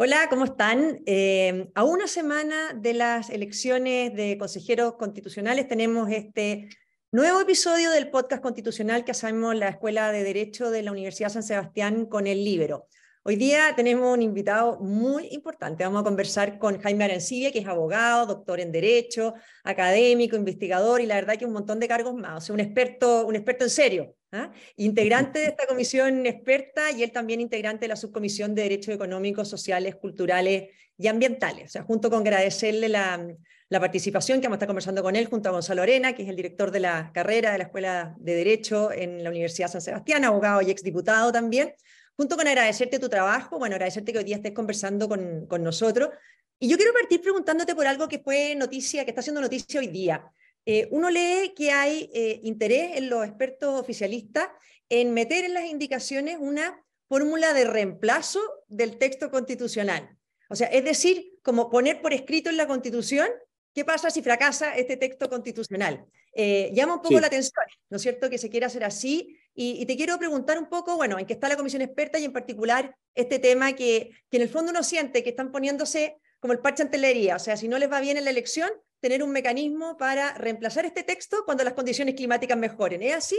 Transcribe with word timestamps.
Hola, 0.00 0.28
¿cómo 0.30 0.44
están? 0.44 1.00
Eh, 1.06 1.72
a 1.74 1.82
una 1.82 2.06
semana 2.06 2.72
de 2.72 2.94
las 2.94 3.30
elecciones 3.30 4.14
de 4.14 4.38
consejeros 4.38 4.94
constitucionales 4.94 5.66
tenemos 5.66 6.08
este 6.12 6.68
nuevo 7.10 7.40
episodio 7.40 7.90
del 7.90 8.08
podcast 8.08 8.40
constitucional 8.40 9.04
que 9.04 9.10
hacemos 9.10 9.56
la 9.56 9.70
Escuela 9.70 10.12
de 10.12 10.22
Derecho 10.22 10.70
de 10.70 10.84
la 10.84 10.92
Universidad 10.92 11.30
San 11.30 11.42
Sebastián 11.42 12.06
con 12.06 12.28
el 12.28 12.44
Libero. 12.44 12.86
Hoy 13.24 13.34
día 13.34 13.74
tenemos 13.74 14.14
un 14.14 14.22
invitado 14.22 14.78
muy 14.78 15.26
importante. 15.32 15.82
Vamos 15.82 16.02
a 16.02 16.04
conversar 16.04 16.60
con 16.60 16.80
Jaime 16.80 17.06
Arancibia, 17.06 17.50
que 17.50 17.58
es 17.58 17.66
abogado, 17.66 18.26
doctor 18.26 18.60
en 18.60 18.70
Derecho, 18.70 19.34
académico, 19.64 20.36
investigador 20.36 21.00
y 21.00 21.06
la 21.06 21.16
verdad 21.16 21.36
que 21.36 21.44
un 21.44 21.52
montón 21.52 21.80
de 21.80 21.88
cargos 21.88 22.14
más. 22.14 22.44
O 22.44 22.46
sea, 22.46 22.54
un 22.54 22.60
experto, 22.60 23.26
un 23.26 23.34
experto 23.34 23.64
en 23.64 23.70
serio. 23.70 24.14
¿Ah? 24.32 24.50
Integrante 24.76 25.38
de 25.40 25.46
esta 25.46 25.66
comisión 25.66 26.26
experta 26.26 26.90
y 26.90 27.02
él 27.02 27.12
también 27.12 27.40
integrante 27.40 27.84
de 27.84 27.88
la 27.88 27.96
subcomisión 27.96 28.54
de 28.54 28.62
Derechos 28.62 28.94
Económicos, 28.94 29.48
Sociales, 29.48 29.96
Culturales 29.96 30.70
y 30.96 31.06
Ambientales. 31.06 31.66
O 31.66 31.68
sea, 31.68 31.82
junto 31.82 32.10
con 32.10 32.20
agradecerle 32.20 32.88
la, 32.88 33.26
la 33.68 33.80
participación 33.80 34.40
que 34.40 34.46
vamos 34.46 34.56
a 34.56 34.58
estar 34.58 34.68
conversando 34.68 35.02
con 35.02 35.16
él 35.16 35.26
junto 35.26 35.48
a 35.48 35.52
Gonzalo 35.52 35.82
Arena, 35.82 36.14
que 36.14 36.22
es 36.22 36.28
el 36.28 36.36
director 36.36 36.70
de 36.70 36.80
la 36.80 37.10
carrera 37.12 37.52
de 37.52 37.58
la 37.58 37.64
Escuela 37.64 38.14
de 38.18 38.34
Derecho 38.34 38.92
en 38.92 39.22
la 39.22 39.30
Universidad 39.30 39.68
San 39.68 39.80
Sebastián, 39.80 40.24
abogado 40.24 40.62
y 40.62 40.70
exdiputado 40.70 41.32
también 41.32 41.74
junto 42.18 42.36
con 42.36 42.48
agradecerte 42.48 42.98
tu 42.98 43.08
trabajo, 43.08 43.60
bueno, 43.60 43.76
agradecerte 43.76 44.12
que 44.12 44.18
hoy 44.18 44.24
día 44.24 44.36
estés 44.36 44.50
conversando 44.50 45.08
con, 45.08 45.46
con 45.46 45.62
nosotros. 45.62 46.10
Y 46.58 46.68
yo 46.68 46.76
quiero 46.76 46.92
partir 46.92 47.20
preguntándote 47.20 47.76
por 47.76 47.86
algo 47.86 48.08
que 48.08 48.18
fue 48.18 48.56
noticia, 48.56 49.04
que 49.04 49.12
está 49.12 49.20
haciendo 49.20 49.40
noticia 49.40 49.78
hoy 49.78 49.86
día. 49.86 50.28
Eh, 50.70 50.86
uno 50.90 51.08
lee 51.08 51.54
que 51.56 51.70
hay 51.70 52.10
eh, 52.12 52.40
interés 52.42 52.98
en 52.98 53.08
los 53.08 53.24
expertos 53.24 53.80
oficialistas 53.80 54.48
en 54.90 55.14
meter 55.14 55.46
en 55.46 55.54
las 55.54 55.64
indicaciones 55.64 56.36
una 56.38 56.84
fórmula 57.08 57.54
de 57.54 57.64
reemplazo 57.64 58.38
del 58.66 58.98
texto 58.98 59.30
constitucional. 59.30 60.14
O 60.50 60.54
sea, 60.54 60.66
es 60.66 60.84
decir, 60.84 61.38
como 61.42 61.70
poner 61.70 62.02
por 62.02 62.12
escrito 62.12 62.50
en 62.50 62.58
la 62.58 62.66
Constitución 62.66 63.28
qué 63.72 63.86
pasa 63.86 64.10
si 64.10 64.20
fracasa 64.20 64.76
este 64.76 64.98
texto 64.98 65.30
constitucional. 65.30 66.04
Eh, 66.34 66.70
llama 66.74 66.96
un 66.96 67.00
poco 67.00 67.18
la 67.18 67.28
atención, 67.28 67.64
¿no 67.88 67.96
es 67.96 68.02
cierto?, 68.02 68.28
que 68.28 68.36
se 68.36 68.50
quiera 68.50 68.66
hacer 68.66 68.84
así 68.84 69.38
y, 69.54 69.86
te 69.86 69.96
quiero 69.96 70.18
preguntar 70.18 70.58
un 70.58 70.68
poco, 70.68 70.96
bueno, 70.96 71.18
en 71.18 71.24
qué 71.24 71.32
está 71.32 71.48
la 71.48 71.56
comisión 71.56 71.80
experta 71.80 72.18
y 72.18 72.26
en 72.26 72.32
particular 72.34 72.94
este 73.14 73.38
tema 73.38 73.72
que, 73.72 74.10
que 74.30 74.36
en 74.36 74.42
el 74.42 74.50
fondo 74.50 74.70
uno 74.70 74.82
siente 74.82 75.22
que 75.22 75.30
están 75.30 75.50
poniéndose 75.50 76.18
como 76.40 76.52
el 76.52 76.58
parche 76.58 76.82
ante 76.82 77.34
o 77.34 77.38
sea, 77.38 77.56
si 77.56 77.68
no 77.68 77.78
les 77.78 77.90
va 77.90 78.00
bien 78.00 78.18
en 78.18 78.24
la 78.24 78.30
elección, 78.30 78.70
tener 79.00 79.22
un 79.22 79.30
mecanismo 79.30 79.96
para 79.96 80.34
reemplazar 80.34 80.84
este 80.84 81.02
texto 81.02 81.38
cuando 81.44 81.64
las 81.64 81.74
condiciones 81.74 82.14
climáticas 82.14 82.58
mejoren. 82.58 83.02
¿Es 83.02 83.14
así? 83.14 83.38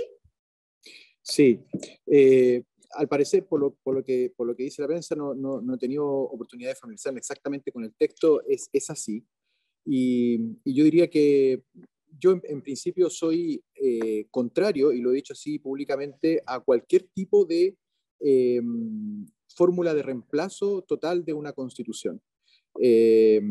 Sí. 1.22 1.60
Eh, 2.06 2.64
al 2.92 3.08
parecer, 3.08 3.46
por 3.46 3.60
lo, 3.60 3.76
por 3.84 3.96
lo, 3.96 4.04
que, 4.04 4.34
por 4.36 4.48
lo 4.48 4.56
que 4.56 4.64
dice 4.64 4.82
la 4.82 4.88
prensa, 4.88 5.16
no, 5.16 5.34
no, 5.36 5.62
no, 5.62 5.76
he 5.76 5.78
tenido 5.78 6.08
oportunidad 6.08 6.70
de 6.70 6.76
familiarizarme 6.76 7.20
exactamente 7.20 7.72
con 7.72 7.84
el 7.84 7.94
texto, 7.94 8.42
es, 8.48 8.70
es 8.74 8.90
así. 8.90 9.24
Y, 9.86 10.58
y, 10.64 10.74
yo 10.74 10.84
diría 10.84 11.10
que 11.10 11.64
yo 12.20 12.40
en, 12.44 12.62
principio 12.62 13.10
soy 13.10 13.64
eh, 13.76 14.28
contrario, 14.32 14.92
y 14.92 15.02
lo 15.02 15.12
he 15.12 15.16
dicho 15.16 15.34
así 15.34 15.60
públicamente, 15.60 16.42
a 16.46 16.60
cualquier 16.60 17.04
tipo 17.14 17.46
de 17.46 17.78
eh, 18.20 18.62
fórmula 19.56 19.94
de 19.94 20.04
reemplazo 20.04 20.82
total 20.84 21.24
de 21.24 21.34
una 21.34 21.54
constitución. 21.54 22.22
Eh, 22.82 23.42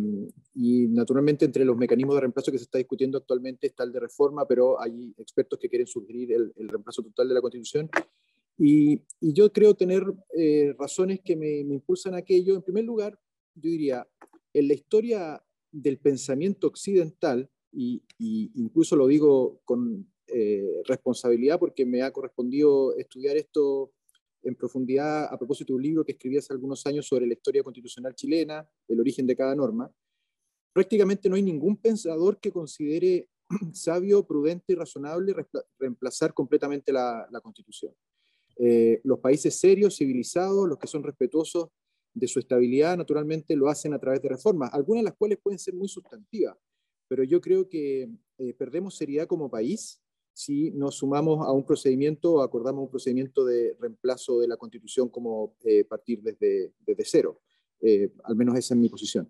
y 0.55 0.89
naturalmente 0.89 1.45
entre 1.45 1.65
los 1.65 1.77
mecanismos 1.77 2.17
de 2.17 2.23
reemplazo 2.23 2.51
que 2.51 2.59
se 2.59 2.65
está 2.65 2.79
discutiendo 2.79 3.19
actualmente 3.19 3.67
está 3.67 3.85
el 3.85 3.93
de 3.93 4.01
reforma, 4.01 4.47
pero 4.47 4.81
hay 4.81 5.15
expertos 5.19 5.59
que 5.59 5.69
quieren 5.69 5.87
sugerir 5.87 6.33
el, 6.33 6.69
reemplazo 6.69 7.03
total 7.03 7.29
de 7.29 7.35
la 7.35 7.41
constitución. 7.41 7.89
Y, 8.59 9.03
yo 9.21 9.53
creo 9.53 9.75
tener 9.75 10.03
razones 10.79 11.21
que 11.25 11.37
me, 11.37 11.63
me 11.65 11.75
impulsan 11.75 12.15
a 12.15 12.19
aquello. 12.19 12.57
En 12.57 12.63
primer 12.63 12.85
lugar, 12.85 13.19
yo 13.55 13.71
diría, 13.71 14.09
en 14.53 14.69
la 14.69 14.75
historia 14.75 15.43
del 15.71 15.99
pensamiento 15.99 16.67
occidental, 16.67 17.49
y, 17.73 18.03
incluso 18.55 18.97
lo 18.97 19.07
digo 19.07 19.61
con 19.65 20.07
eh, 20.27 20.83
responsabilidad 20.87 21.59
porque 21.59 21.87
me 21.87 22.03
ha 22.03 22.13
correspondido 22.13 22.97
estudiar 22.97 23.37
esto 23.37 23.93
en 24.43 24.55
profundidad 24.55 25.25
a 25.33 25.37
propósito 25.37 25.73
de 25.73 25.77
un 25.77 25.83
libro 25.83 26.05
que 26.05 26.13
escribí 26.13 26.37
hace 26.37 26.53
algunos 26.53 26.87
años 26.87 27.07
sobre 27.07 27.27
la 27.27 27.35
historia 27.35 27.63
constitucional 27.63 28.15
chilena, 28.15 28.69
el 28.87 29.01
origen 29.01 29.27
de 29.27 29.37
cada 29.37 29.55
norma. 29.55 29.91
Prácticamente 30.73 31.29
no 31.29 31.37
hay 31.37 31.43
ningún 31.43 31.77
pensador 31.77 32.39
que 32.41 32.53
considere 32.53 33.29
sabio, 33.73 34.27
prudente 34.27 34.73
y 34.73 34.75
razonable 34.75 35.35
reemplazar 35.79 36.35
completamente 36.35 36.93
la, 36.93 37.29
constitución. 37.43 37.95
Eh, 38.57 39.01
los 39.05 39.19
países 39.21 39.59
serios, 39.59 39.97
civilizados, 39.97 40.69
los 40.69 40.79
que 40.79 40.87
son 40.87 41.03
respetuosos 41.03 41.69
de 42.15 42.27
su 42.27 42.39
estabilidad, 42.39 42.97
naturalmente 42.97 43.55
lo 43.57 43.69
hacen 43.69 43.95
a 43.95 43.99
través 43.99 44.21
de 44.23 44.29
reformas, 44.31 44.71
algunas 44.73 45.03
de 45.03 45.11
las 45.11 45.17
cuales 45.17 45.39
pueden 45.43 45.59
ser 45.59 45.75
muy 45.75 45.89
sustantivas, 45.89 46.57
pero 47.07 47.23
yo 47.23 47.41
creo 47.41 47.69
que 47.69 48.11
eh, 48.39 48.55
perdemos 48.55 48.97
seriedad 48.97 49.27
como 49.27 49.51
país 49.51 50.01
si 50.39 50.71
nos 50.71 50.99
sumamos 50.99 51.45
a 51.45 51.51
un 51.51 51.67
procedimiento 51.67 52.35
o 52.35 52.43
acordamos 52.43 52.85
un 52.85 52.91
procedimiento 52.91 53.45
de 53.45 53.75
reemplazo 53.81 54.39
de 54.39 54.47
la 54.47 54.57
Constitución 54.57 55.09
como 55.09 55.57
eh, 55.65 55.83
partir 55.83 56.23
desde, 56.23 56.75
desde 56.87 57.05
cero. 57.05 57.41
Eh, 57.81 58.13
al 58.23 58.37
menos 58.37 58.57
esa 58.57 58.75
es 58.75 58.81
mi 58.81 58.89
posición. 58.89 59.29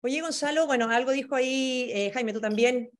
Oye, 0.00 0.20
Gonzalo, 0.20 0.68
bueno, 0.68 0.88
algo 0.90 1.10
dijo 1.10 1.34
ahí 1.34 2.10
Jaime, 2.14 2.32
tú 2.32 2.40
también, 2.40 2.90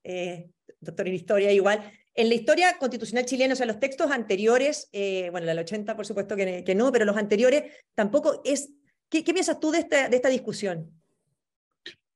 doctor 0.81 1.07
en 1.07 1.15
historia 1.15 1.53
igual. 1.53 1.93
En 2.15 2.29
la 2.29 2.35
historia 2.35 2.77
constitucional 2.79 3.25
chilena, 3.25 3.55
o 3.55 3.57
sea, 3.57 3.67
los 3.67 3.79
textos 3.79 4.11
anteriores, 4.11 4.89
bueno, 4.93 5.47
la 5.47 5.53
del 5.53 5.61
80 5.61 5.97
por 5.97 6.07
supuesto 6.07 6.35
que, 6.35 6.65
que, 6.65 6.75
no, 6.75 6.91
pero 6.91 7.05
los 7.05 7.17
anteriores 7.17 7.73
tampoco 7.95 8.41
es... 8.45 8.73
¿Qué, 9.09 9.23
qué 9.23 9.33
piensas 9.33 9.61
tú 9.61 9.71
de 9.71 9.79
esta, 9.79 10.09
de 10.09 10.17
esta 10.17 10.29
discusión? 10.29 10.91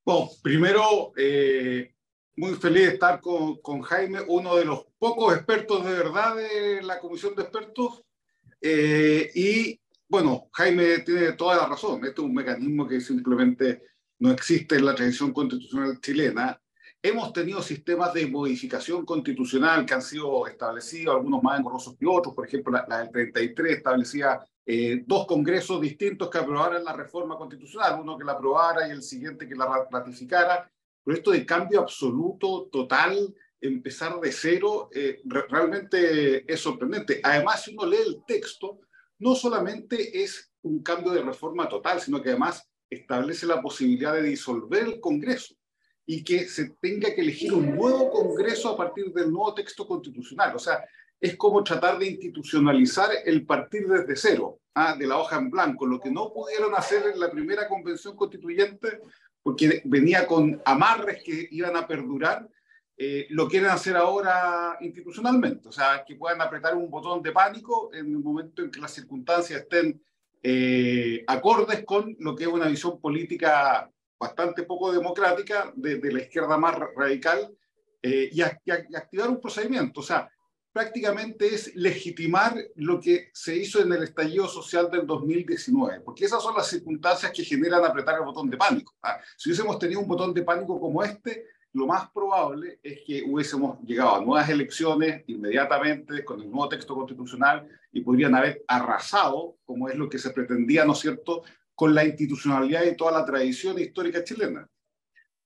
Bueno, 0.04 0.30
primero, 0.42 1.12
eh, 1.16 1.96
muy 2.36 2.54
feliz 2.54 2.82
de 2.86 2.92
estar 2.94 3.20
con, 3.20 3.56
con, 3.60 3.80
Jaime, 3.80 4.20
uno 4.28 4.56
de 4.56 4.66
los 4.66 4.84
pocos 5.06 5.36
expertos 5.36 5.84
de 5.84 5.92
verdad 5.92 6.34
de 6.34 6.82
la 6.82 6.98
comisión 6.98 7.32
de 7.36 7.42
expertos. 7.42 8.02
Eh, 8.60 9.30
y 9.36 9.80
bueno, 10.08 10.48
Jaime 10.52 10.98
tiene 11.00 11.32
toda 11.34 11.56
la 11.56 11.66
razón. 11.66 12.04
Este 12.04 12.20
es 12.20 12.26
un 12.26 12.34
mecanismo 12.34 12.88
que 12.88 13.00
simplemente 13.00 13.82
no 14.18 14.32
existe 14.32 14.74
en 14.74 14.84
la 14.84 14.96
tradición 14.96 15.32
constitucional 15.32 16.00
chilena. 16.00 16.60
Hemos 17.00 17.32
tenido 17.32 17.62
sistemas 17.62 18.14
de 18.14 18.26
modificación 18.26 19.04
constitucional 19.04 19.86
que 19.86 19.94
han 19.94 20.02
sido 20.02 20.44
establecidos, 20.48 21.14
algunos 21.14 21.40
más 21.40 21.60
engorrosos 21.60 21.96
que 21.96 22.06
otros. 22.06 22.34
Por 22.34 22.48
ejemplo, 22.48 22.72
la, 22.72 22.84
la 22.88 22.98
del 22.98 23.12
33 23.12 23.76
establecía 23.76 24.40
eh, 24.64 25.04
dos 25.06 25.24
congresos 25.28 25.80
distintos 25.80 26.28
que 26.28 26.38
aprobaran 26.38 26.82
la 26.82 26.94
reforma 26.94 27.36
constitucional, 27.36 28.00
uno 28.00 28.18
que 28.18 28.24
la 28.24 28.32
aprobara 28.32 28.88
y 28.88 28.90
el 28.90 29.04
siguiente 29.04 29.46
que 29.46 29.54
la 29.54 29.86
ratificara. 29.88 30.68
Pero 31.04 31.16
esto 31.16 31.30
de 31.30 31.46
cambio 31.46 31.78
absoluto, 31.78 32.68
total, 32.72 33.32
empezar 33.68 34.18
de 34.20 34.32
cero, 34.32 34.88
eh, 34.92 35.20
realmente 35.48 36.50
es 36.52 36.60
sorprendente. 36.60 37.20
Además, 37.22 37.64
si 37.64 37.72
uno 37.74 37.86
lee 37.86 37.98
el 38.06 38.22
texto, 38.26 38.80
no 39.18 39.34
solamente 39.34 40.22
es 40.22 40.52
un 40.62 40.82
cambio 40.82 41.12
de 41.12 41.22
reforma 41.22 41.68
total, 41.68 42.00
sino 42.00 42.22
que 42.22 42.30
además 42.30 42.68
establece 42.90 43.46
la 43.46 43.60
posibilidad 43.60 44.14
de 44.14 44.22
disolver 44.22 44.84
el 44.84 45.00
Congreso 45.00 45.54
y 46.04 46.22
que 46.22 46.46
se 46.46 46.70
tenga 46.80 47.14
que 47.14 47.20
elegir 47.20 47.52
un 47.52 47.74
nuevo 47.74 48.10
Congreso 48.10 48.70
a 48.70 48.76
partir 48.76 49.12
del 49.12 49.30
nuevo 49.30 49.54
texto 49.54 49.86
constitucional. 49.86 50.54
O 50.54 50.58
sea, 50.58 50.84
es 51.20 51.36
como 51.36 51.64
tratar 51.64 51.98
de 51.98 52.06
institucionalizar 52.06 53.10
el 53.24 53.44
partir 53.44 53.88
desde 53.88 54.16
cero, 54.16 54.60
¿ah? 54.74 54.94
de 54.96 55.06
la 55.06 55.18
hoja 55.18 55.38
en 55.38 55.50
blanco, 55.50 55.86
lo 55.86 56.00
que 56.00 56.10
no 56.10 56.32
pudieron 56.32 56.74
hacer 56.74 57.04
en 57.12 57.18
la 57.18 57.30
primera 57.30 57.68
convención 57.68 58.14
constituyente, 58.14 59.00
porque 59.42 59.82
venía 59.84 60.26
con 60.26 60.60
amarres 60.64 61.22
que 61.24 61.48
iban 61.50 61.76
a 61.76 61.86
perdurar, 61.86 62.48
eh, 62.98 63.26
lo 63.30 63.46
quieren 63.46 63.68
hacer 63.68 63.94
ahora 63.96 64.78
institucionalmente, 64.80 65.68
o 65.68 65.72
sea, 65.72 66.02
que 66.06 66.16
puedan 66.16 66.40
apretar 66.40 66.74
un 66.74 66.88
botón 66.88 67.22
de 67.22 67.30
pánico 67.30 67.90
en 67.92 68.06
el 68.06 68.18
momento 68.18 68.62
en 68.62 68.70
que 68.70 68.80
las 68.80 68.92
circunstancias 68.92 69.60
estén 69.60 70.02
eh, 70.42 71.22
acordes 71.26 71.84
con 71.84 72.16
lo 72.20 72.34
que 72.34 72.44
es 72.44 72.48
una 72.48 72.68
visión 72.68 72.98
política 73.00 73.90
bastante 74.18 74.62
poco 74.62 74.92
democrática 74.92 75.72
de, 75.76 76.00
la 76.10 76.22
izquierda 76.22 76.56
más 76.56 76.74
radical 76.96 77.54
eh, 78.00 78.30
y, 78.32 78.40
activar 78.40 79.28
un 79.28 79.40
procedimiento. 79.40 80.00
O 80.00 80.02
sea, 80.02 80.30
prácticamente 80.72 81.54
es 81.54 81.74
legitimar 81.74 82.54
lo 82.76 82.98
que 82.98 83.30
se 83.34 83.56
hizo 83.56 83.82
en 83.82 83.92
el 83.92 84.04
estallido 84.04 84.48
social 84.48 84.90
del 84.90 85.06
2019, 85.06 86.00
porque 86.00 86.24
esas 86.24 86.42
son 86.42 86.54
las 86.56 86.68
circunstancias 86.68 87.32
que 87.32 87.44
generan 87.44 87.84
apretar 87.84 88.14
el 88.14 88.24
botón 88.24 88.48
de 88.48 88.56
pánico. 88.56 88.94
¿ah? 89.02 89.18
Si 89.36 89.50
hubiésemos 89.50 89.78
tenido 89.78 90.00
un 90.00 90.08
botón 90.08 90.32
de 90.32 90.42
pánico 90.42 90.80
como 90.80 91.02
este, 91.02 91.44
lo 91.76 91.86
más 91.86 92.10
probable 92.10 92.78
es 92.82 93.00
que 93.06 93.22
hubiésemos 93.22 93.78
llegado 93.82 94.16
a 94.16 94.24
nuevas 94.24 94.48
elecciones 94.48 95.24
inmediatamente 95.26 96.24
con 96.24 96.40
el 96.40 96.50
nuevo 96.50 96.70
texto 96.70 96.94
constitucional 96.94 97.68
y 97.92 98.00
podrían 98.00 98.34
haber 98.34 98.64
arrasado, 98.66 99.58
como 99.66 99.86
es 99.90 99.94
lo 99.94 100.08
que 100.08 100.18
se 100.18 100.30
pretendía, 100.30 100.86
¿no 100.86 100.94
es 100.94 101.00
cierto?, 101.00 101.42
con 101.74 101.94
la 101.94 102.02
institucionalidad 102.02 102.82
y 102.84 102.96
toda 102.96 103.12
la 103.12 103.26
tradición 103.26 103.78
histórica 103.78 104.24
chilena. 104.24 104.66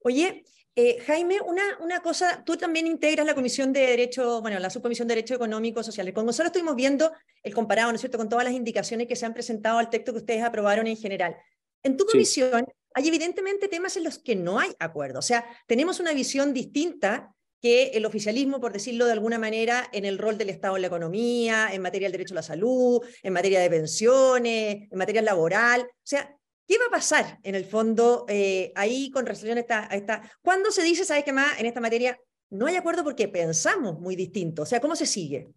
Oye, 0.05 0.45
eh, 0.77 1.01
Jaime, 1.05 1.41
una, 1.41 1.63
una 1.81 2.01
cosa, 2.01 2.45
tú 2.45 2.57
también 2.57 2.87
integras 2.87 3.27
la 3.27 3.35
Comisión 3.35 3.73
de 3.73 3.81
Derecho, 3.81 4.41
bueno, 4.41 4.61
la 4.61 4.71
Subcomisión 4.71 5.09
de 5.09 5.17
Derecho 5.17 5.35
Económico 5.35 5.83
Social. 5.83 6.13
Con 6.13 6.27
Gonzalo 6.27 6.47
estuvimos 6.47 6.77
viendo 6.77 7.11
el 7.43 7.53
comparado, 7.53 7.91
¿no 7.91 7.97
es 7.97 8.03
cierto?, 8.03 8.19
con 8.19 8.29
todas 8.29 8.45
las 8.45 8.55
indicaciones 8.55 9.09
que 9.09 9.17
se 9.17 9.27
han 9.27 9.35
presentado 9.35 9.79
al 9.79 9.91
texto 9.91 10.13
que 10.13 10.19
ustedes 10.19 10.45
aprobaron 10.45 10.87
en 10.87 10.97
general. 10.97 11.37
En 11.83 11.97
tu 11.97 12.07
comisión 12.07 12.69
hay 12.95 13.09
evidentemente 13.09 13.69
temas 13.69 13.97
en 13.97 14.05
los 14.05 14.19
que 14.19 14.37
no 14.37 14.59
hay 14.59 14.71
acuerdo. 14.79 15.19
O 15.19 15.23
sea, 15.23 15.45
tenemos 15.67 16.01
una 16.01 16.13
visión 16.13 16.53
distinta 16.53 17.35
que 17.61 17.89
el 17.89 18.07
oficialismo, 18.07 18.61
por 18.61 18.73
decirlo 18.73 19.07
de 19.07 19.13
alguna 19.13 19.39
manera, 19.39 19.89
en 19.93 20.05
el 20.05 20.19
rol 20.19 20.39
del 20.39 20.49
Estado 20.49 20.77
en 20.77 20.83
la 20.83 20.89
economía, 20.89 21.69
en 21.73 21.83
materia 21.83 22.07
del 22.07 22.13
derecho 22.13 22.35
a 22.35 22.37
la 22.37 22.43
salud, 22.43 23.03
en 23.23 23.33
materia 23.33 23.61
de 23.61 23.69
pensiones, 23.69 24.89
en 24.91 24.99
materia 24.99 25.21
laboral. 25.21 25.83
O 25.83 26.03
sea, 26.03 26.35
¿qué 26.67 26.79
va 26.79 26.87
a 26.87 26.91
pasar 26.91 27.39
en 27.43 27.55
el 27.55 27.67
fondo 27.67 28.25
eh, 28.29 28.73
ahí 28.75 29.11
con 29.11 29.27
relación 29.27 29.59
a 29.59 29.61
esta, 29.61 29.93
a 29.93 29.97
esta... 29.97 30.23
¿Cuándo 30.43 30.71
se 30.71 30.83
dice, 30.83 31.05
sabes 31.05 31.25
qué 31.25 31.33
más, 31.33 31.61
en 31.61 31.67
esta 31.67 31.81
materia 31.81 32.19
no 32.51 32.67
hay 32.67 32.77
acuerdo 32.77 33.05
porque 33.05 33.29
pensamos 33.29 34.01
muy 34.01 34.17
distinto? 34.17 34.63
O 34.63 34.67
sea, 34.67 34.81
¿cómo 34.81 34.97
se 34.97 35.07
sigue? 35.07 35.51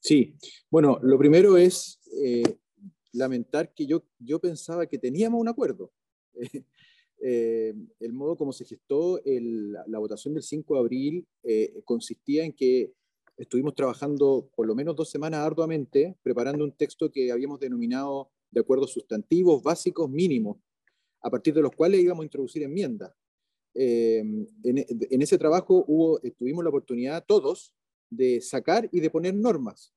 Sí, 0.00 0.36
bueno, 0.68 0.98
lo 1.02 1.18
primero 1.18 1.56
es 1.56 1.98
eh, 2.22 2.58
lamentar 3.12 3.72
que 3.72 3.86
yo, 3.86 4.04
yo 4.18 4.38
pensaba 4.38 4.86
que 4.86 4.98
teníamos 4.98 5.40
un 5.40 5.48
acuerdo. 5.48 5.92
Eh, 7.24 7.72
el 8.00 8.12
modo 8.14 8.34
como 8.36 8.52
se 8.52 8.64
gestó 8.64 9.20
la 9.24 9.98
votación 10.00 10.34
del 10.34 10.42
5 10.42 10.74
de 10.74 10.80
abril 10.80 11.26
eh, 11.44 11.80
consistía 11.84 12.44
en 12.44 12.52
que 12.52 12.94
estuvimos 13.36 13.76
trabajando 13.76 14.50
por 14.56 14.66
lo 14.66 14.74
menos 14.74 14.96
dos 14.96 15.08
semanas 15.08 15.38
arduamente 15.38 16.16
preparando 16.24 16.64
un 16.64 16.72
texto 16.72 17.12
que 17.12 17.30
habíamos 17.30 17.60
denominado 17.60 18.32
de 18.50 18.62
acuerdos 18.62 18.90
sustantivos 18.90 19.62
básicos 19.62 20.10
mínimos, 20.10 20.56
a 21.20 21.30
partir 21.30 21.54
de 21.54 21.62
los 21.62 21.70
cuales 21.70 22.00
íbamos 22.00 22.22
a 22.22 22.26
introducir 22.26 22.64
enmiendas. 22.64 23.12
en, 23.72 24.48
en, 24.64 25.22
ese 25.22 25.38
trabajo 25.38 25.84
hubo, 25.86 26.18
tuvimos 26.36 26.64
la 26.64 26.70
oportunidad 26.70 27.24
todos 27.24 27.72
de 28.10 28.40
sacar 28.40 28.88
y 28.90 28.98
de 28.98 29.10
poner 29.10 29.34
normas. 29.34 29.94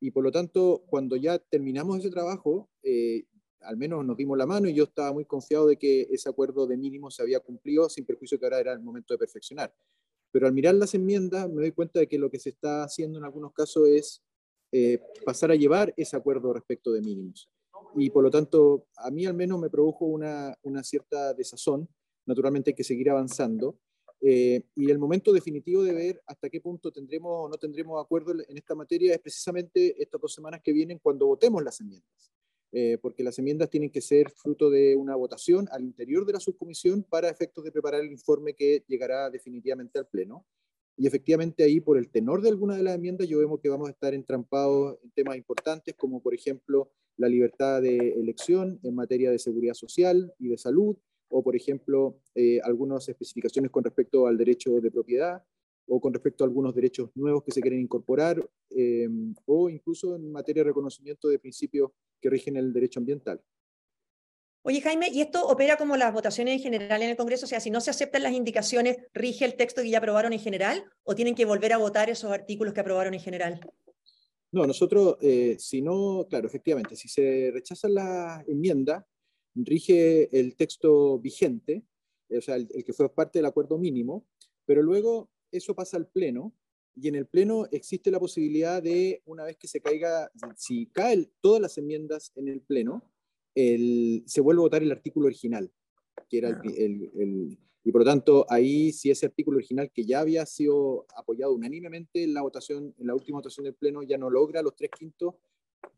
Y 0.00 0.10
por 0.10 0.22
lo 0.22 0.30
tanto, 0.30 0.84
cuando 0.88 1.16
ya 1.16 1.38
terminamos 1.38 1.98
ese 1.98 2.10
trabajo, 2.10 2.70
eh, 2.82 3.24
al 3.60 3.76
menos 3.76 4.04
nos 4.04 4.16
dimos 4.16 4.38
la 4.38 4.46
mano 4.46 4.68
y 4.68 4.74
yo 4.74 4.84
estaba 4.84 5.12
muy 5.12 5.24
confiado 5.24 5.66
de 5.66 5.76
que 5.76 6.02
ese 6.10 6.28
acuerdo 6.28 6.66
de 6.66 6.76
mínimo 6.76 7.10
se 7.10 7.22
había 7.22 7.40
cumplido, 7.40 7.88
sin 7.88 8.04
perjuicio 8.04 8.38
que 8.38 8.46
ahora 8.46 8.60
era 8.60 8.72
el 8.72 8.80
momento 8.80 9.14
de 9.14 9.18
perfeccionar. 9.18 9.74
Pero 10.30 10.46
al 10.46 10.52
mirar 10.52 10.74
las 10.74 10.94
enmiendas 10.94 11.48
me 11.48 11.62
doy 11.62 11.72
cuenta 11.72 12.00
de 12.00 12.06
que 12.06 12.18
lo 12.18 12.30
que 12.30 12.38
se 12.38 12.50
está 12.50 12.84
haciendo 12.84 13.18
en 13.18 13.24
algunos 13.24 13.52
casos 13.52 13.88
es 13.88 14.22
eh, 14.72 15.00
pasar 15.24 15.50
a 15.50 15.54
llevar 15.54 15.94
ese 15.96 16.16
acuerdo 16.16 16.52
respecto 16.52 16.92
de 16.92 17.00
mínimos. 17.00 17.50
Y 17.96 18.10
por 18.10 18.22
lo 18.22 18.30
tanto, 18.30 18.86
a 18.96 19.10
mí 19.10 19.24
al 19.26 19.34
menos 19.34 19.58
me 19.58 19.70
produjo 19.70 20.04
una, 20.04 20.54
cierta 20.82 21.32
desazón. 21.32 21.88
Naturalmente 22.26 22.70
hay 22.70 22.74
que 22.74 22.84
seguir 22.84 23.08
avanzando, 23.08 23.78
eh, 24.20 24.62
y 24.74 24.90
el 24.90 24.98
momento 24.98 25.32
definitivo 25.32 25.82
de 25.84 25.92
ver 25.92 26.22
hasta 26.26 26.50
qué 26.50 26.60
punto 26.60 26.90
tendremos 26.90 27.30
o 27.32 27.48
no 27.48 27.56
tendremos 27.56 28.04
acuerdo 28.04 28.32
en 28.32 28.58
esta 28.58 28.74
materia 28.74 29.14
es 29.14 29.20
precisamente 29.20 29.94
estas 30.02 30.20
dos 30.20 30.34
semanas 30.34 30.60
que 30.62 30.72
vienen 30.72 30.98
cuando 30.98 31.26
votemos 31.26 31.62
las 31.62 31.80
enmiendas. 31.80 32.32
Eh, 32.70 32.98
porque 33.00 33.24
las 33.24 33.38
enmiendas 33.38 33.70
tienen 33.70 33.90
que 33.90 34.02
ser 34.02 34.30
fruto 34.30 34.68
de 34.68 34.94
una 34.94 35.16
votación 35.16 35.68
al 35.72 35.84
interior 35.84 36.26
de 36.26 36.34
la 36.34 36.40
subcomisión 36.40 37.02
para 37.02 37.30
efectos 37.30 37.64
de 37.64 37.72
preparar 37.72 38.02
el 38.02 38.12
informe 38.12 38.54
que 38.54 38.84
llegará 38.86 39.30
definitivamente 39.30 39.98
al 39.98 40.06
Pleno. 40.06 40.44
Y 40.96 41.06
efectivamente 41.06 41.62
ahí, 41.62 41.80
por 41.80 41.96
el 41.96 42.10
tenor 42.10 42.42
de 42.42 42.50
alguna 42.50 42.76
de 42.76 42.82
las 42.82 42.96
enmiendas, 42.96 43.28
yo 43.28 43.38
vemos 43.38 43.60
que 43.60 43.68
vamos 43.68 43.88
a 43.88 43.92
estar 43.92 44.12
entrampados 44.12 44.98
en 45.02 45.10
temas 45.12 45.36
importantes 45.36 45.94
como, 45.94 46.20
por 46.20 46.34
ejemplo, 46.34 46.90
la 47.16 47.28
libertad 47.28 47.80
de 47.80 47.96
elección 47.96 48.80
en 48.82 48.94
materia 48.94 49.30
de 49.30 49.38
seguridad 49.38 49.74
social 49.74 50.34
y 50.38 50.48
de 50.48 50.58
salud, 50.58 50.96
o, 51.28 51.42
por 51.42 51.56
ejemplo, 51.56 52.20
eh, 52.34 52.60
algunas 52.64 53.08
especificaciones 53.08 53.70
con 53.70 53.84
respecto 53.84 54.26
al 54.26 54.36
derecho 54.36 54.80
de 54.80 54.90
propiedad 54.90 55.42
o 55.88 56.00
con 56.00 56.12
respecto 56.12 56.44
a 56.44 56.46
algunos 56.46 56.74
derechos 56.74 57.10
nuevos 57.14 57.42
que 57.42 57.52
se 57.52 57.60
quieren 57.60 57.80
incorporar, 57.80 58.48
eh, 58.70 59.08
o 59.46 59.68
incluso 59.68 60.14
en 60.14 60.30
materia 60.30 60.62
de 60.62 60.68
reconocimiento 60.68 61.28
de 61.28 61.38
principios 61.38 61.90
que 62.20 62.30
rigen 62.30 62.56
el 62.56 62.72
derecho 62.72 63.00
ambiental. 63.00 63.40
Oye, 64.62 64.80
Jaime, 64.82 65.08
¿y 65.10 65.22
esto 65.22 65.46
opera 65.46 65.76
como 65.76 65.96
las 65.96 66.12
votaciones 66.12 66.56
en 66.56 66.60
general 66.60 67.00
en 67.00 67.10
el 67.10 67.16
Congreso? 67.16 67.46
O 67.46 67.48
sea, 67.48 67.60
si 67.60 67.70
no 67.70 67.80
se 67.80 67.90
aceptan 67.90 68.22
las 68.22 68.32
indicaciones, 68.34 68.98
¿rige 69.14 69.44
el 69.44 69.54
texto 69.54 69.82
que 69.82 69.88
ya 69.88 69.98
aprobaron 69.98 70.32
en 70.32 70.40
general 70.40 70.84
o 71.04 71.14
tienen 71.14 71.34
que 71.34 71.46
volver 71.46 71.72
a 71.72 71.78
votar 71.78 72.10
esos 72.10 72.30
artículos 72.30 72.74
que 72.74 72.80
aprobaron 72.80 73.14
en 73.14 73.20
general? 73.20 73.60
No, 74.50 74.66
nosotros, 74.66 75.16
eh, 75.20 75.56
si 75.58 75.80
no, 75.80 76.26
claro, 76.28 76.48
efectivamente, 76.48 76.96
si 76.96 77.08
se 77.08 77.50
rechazan 77.52 77.94
las 77.94 78.48
enmiendas, 78.48 79.04
rige 79.54 80.28
el 80.38 80.56
texto 80.56 81.18
vigente, 81.18 81.84
o 82.30 82.40
sea, 82.40 82.56
el, 82.56 82.68
que 82.84 82.92
fue 82.92 83.12
parte 83.14 83.38
del 83.38 83.46
acuerdo 83.46 83.78
mínimo, 83.78 84.26
pero 84.64 84.82
luego 84.82 85.30
eso 85.50 85.74
pasa 85.74 85.96
al 85.96 86.08
Pleno 86.08 86.54
y 86.94 87.08
en 87.08 87.14
el 87.14 87.26
Pleno 87.26 87.66
existe 87.70 88.10
la 88.10 88.18
posibilidad 88.18 88.82
de, 88.82 89.22
una 89.26 89.44
vez 89.44 89.56
que 89.56 89.68
se 89.68 89.80
caiga, 89.80 90.30
si 90.56 90.86
caen 90.86 91.30
todas 91.40 91.60
las 91.60 91.78
enmiendas 91.78 92.32
en 92.34 92.48
el 92.48 92.60
Pleno, 92.60 93.02
el, 93.54 94.24
se 94.26 94.40
vuelve 94.40 94.60
a 94.60 94.62
votar 94.62 94.82
el 94.82 94.92
artículo 94.92 95.26
original, 95.26 95.70
que 96.28 96.38
era 96.38 96.48
el, 96.48 97.10
el, 97.14 97.58
y 97.84 97.92
por 97.92 98.02
lo 98.02 98.04
tanto, 98.04 98.46
ahí 98.50 98.92
si 98.92 99.10
ese 99.10 99.26
artículo 99.26 99.56
original 99.56 99.90
que 99.92 100.04
ya 100.04 100.20
había 100.20 100.44
sido 100.44 101.06
apoyado 101.16 101.54
unánimemente 101.54 102.24
en 102.24 102.34
la 102.34 102.42
votación, 102.42 102.94
en 102.98 103.06
la 103.06 103.14
última 103.14 103.38
votación 103.38 103.64
del 103.64 103.74
Pleno, 103.74 104.02
ya 104.02 104.18
no 104.18 104.28
logra 104.28 104.60
los 104.60 104.74
tres 104.74 104.90
quintos, 104.90 105.36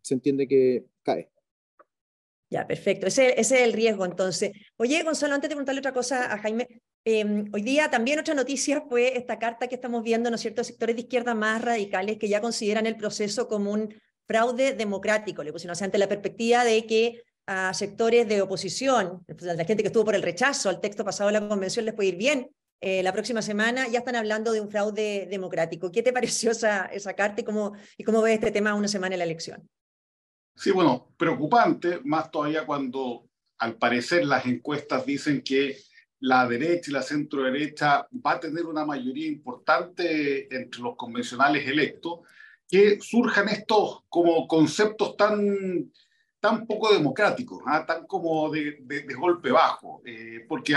se 0.02 0.14
entiende 0.14 0.46
que 0.46 0.86
cae. 1.02 1.30
Ya, 2.50 2.66
perfecto. 2.66 3.06
Ese, 3.06 3.40
ese, 3.40 3.56
es 3.56 3.62
el 3.62 3.72
riesgo 3.72 4.04
entonces. 4.04 4.52
Oye, 4.76 5.02
Gonzalo, 5.02 5.34
antes 5.34 5.48
de 5.48 5.54
preguntarle 5.54 5.80
otra 5.80 5.92
cosa 5.92 6.32
a 6.32 6.38
Jaime, 6.38 6.82
em, 7.04 7.50
hoy 7.52 7.62
día 7.62 7.90
también 7.90 8.18
otra 8.18 8.34
noticia 8.34 8.82
fue 8.88 9.16
esta 9.16 9.38
carta 9.38 9.68
que 9.68 9.74
estamos 9.74 10.02
viendo, 10.02 10.30
¿no 10.30 10.36
es 10.36 10.42
cierto?, 10.42 10.64
sectores 10.64 10.96
de 10.96 11.02
izquierda 11.02 11.34
más 11.34 11.62
radicales 11.62 12.18
que 12.18 12.28
ya 12.28 12.40
consideran 12.40 12.86
el 12.86 12.96
proceso 12.96 13.48
como 13.48 13.72
un 13.72 13.94
fraude 14.26 14.74
democrático, 14.74 15.42
le 15.42 15.52
pusieron, 15.52 15.72
o 15.72 15.74
sea, 15.74 15.86
ante 15.86 15.98
la 15.98 16.08
perspectiva 16.08 16.64
de 16.64 16.86
que 16.86 17.22
a 17.46 17.74
sectores 17.74 18.28
de 18.28 18.42
oposición, 18.42 19.24
la 19.40 19.64
gente 19.64 19.82
que 19.82 19.88
estuvo 19.88 20.04
por 20.04 20.14
el 20.14 20.22
rechazo 20.22 20.68
al 20.68 20.80
texto 20.80 21.04
pasado 21.04 21.28
de 21.28 21.40
la 21.40 21.48
convención 21.48 21.84
les 21.84 21.94
puede 21.94 22.10
ir 22.10 22.16
bien, 22.16 22.48
eh, 22.80 23.02
la 23.02 23.12
próxima 23.12 23.42
semana 23.42 23.88
ya 23.88 23.98
están 23.98 24.16
hablando 24.16 24.52
de 24.52 24.60
un 24.60 24.70
fraude 24.70 25.26
democrático. 25.28 25.90
¿Qué 25.90 26.02
te 26.02 26.12
pareció 26.14 26.52
esa, 26.52 27.14
carta 27.16 27.40
y 27.40 27.44
cómo, 27.44 27.72
y 27.98 28.04
ves 28.04 28.34
este 28.34 28.50
tema 28.50 28.74
una 28.74 28.88
semana 28.88 29.14
en 29.14 29.18
la 29.18 29.24
elección? 29.24 29.68
Sí, 30.54 30.70
bueno, 30.70 31.12
preocupante, 31.16 32.00
más 32.04 32.30
todavía 32.30 32.64
cuando 32.64 33.26
al 33.58 33.76
parecer 33.76 34.24
las 34.24 34.46
encuestas 34.46 35.04
dicen 35.04 35.42
que 35.42 35.76
la 36.20 36.46
derecha 36.46 36.90
y 36.90 36.94
la 36.94 37.02
centro 37.02 37.42
derecha 37.42 38.06
va 38.24 38.32
a 38.32 38.40
tener 38.40 38.66
una 38.66 38.84
mayoría 38.84 39.26
importante 39.26 40.54
entre 40.54 40.82
los 40.82 40.96
convencionales 40.96 41.66
electos, 41.66 42.20
que 42.68 43.00
surjan 43.00 43.48
estos 43.48 44.02
como 44.08 44.46
conceptos 44.46 45.16
tan, 45.16 45.90
tan 46.38 46.66
poco 46.66 46.92
democráticos, 46.92 47.62
¿ah? 47.66 47.84
tan 47.84 48.06
como 48.06 48.50
de, 48.50 48.78
de, 48.82 49.14
golpe 49.14 49.50
bajo, 49.50 50.02
eh, 50.04 50.44
porque 50.48 50.76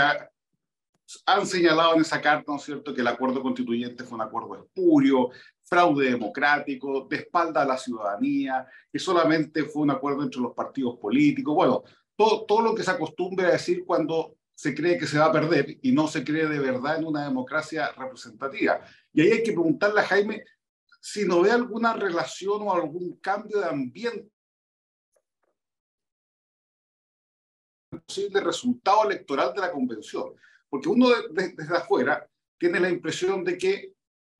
han 1.26 1.46
señalado 1.46 1.94
en 1.94 2.00
esa 2.00 2.20
carta, 2.20 2.50
¿no 2.50 2.56
es 2.56 2.64
cierto?, 2.64 2.94
que 2.94 3.02
el 3.02 3.06
acuerdo 3.06 3.42
constituyente 3.42 4.04
fue 4.04 4.16
un 4.16 4.22
acuerdo 4.22 4.56
espurio, 4.56 5.30
fraude 5.62 6.10
democrático, 6.10 7.06
de 7.08 7.16
espalda 7.16 7.62
a 7.62 7.66
la 7.66 7.78
ciudadanía, 7.78 8.66
que 8.90 8.98
solamente 8.98 9.64
fue 9.64 9.82
un 9.82 9.90
acuerdo 9.90 10.22
entre 10.22 10.40
los 10.40 10.54
partidos 10.54 10.98
políticos. 10.98 11.54
Bueno, 11.54 11.84
todo, 12.16 12.44
todo 12.44 12.62
lo 12.62 12.74
que 12.74 12.82
se 12.82 12.90
acostumbra 12.90 13.48
a 13.48 13.52
decir 13.52 13.84
cuando 13.84 14.36
se 14.54 14.74
cree 14.74 14.98
que 14.98 15.06
se 15.06 15.18
va 15.18 15.26
a 15.26 15.32
perder 15.32 15.78
y 15.82 15.92
no 15.92 16.06
se 16.06 16.24
cree 16.24 16.46
de 16.46 16.58
verdad 16.58 16.98
en 16.98 17.06
una 17.06 17.24
democracia 17.24 17.90
representativa. 17.92 18.80
Y 19.12 19.22
ahí 19.22 19.30
hay 19.32 19.42
que 19.42 19.52
preguntarle 19.52 20.00
a 20.00 20.04
Jaime 20.04 20.44
si 21.00 21.26
no 21.26 21.42
ve 21.42 21.50
alguna 21.50 21.92
relación 21.92 22.62
o 22.62 22.72
algún 22.72 23.16
cambio 23.16 23.60
de 23.60 23.66
ambiente 23.66 24.30
posible 28.06 28.40
resultado 28.40 29.04
electoral 29.04 29.52
de 29.54 29.60
la 29.60 29.72
convención. 29.72 30.34
Porque 30.68 30.88
uno 30.88 31.08
desde 31.30 31.76
afuera 31.76 32.28
tiene 32.58 32.80
la 32.80 32.90
impresión 32.90 33.44
de 33.44 33.58
que 33.58 33.92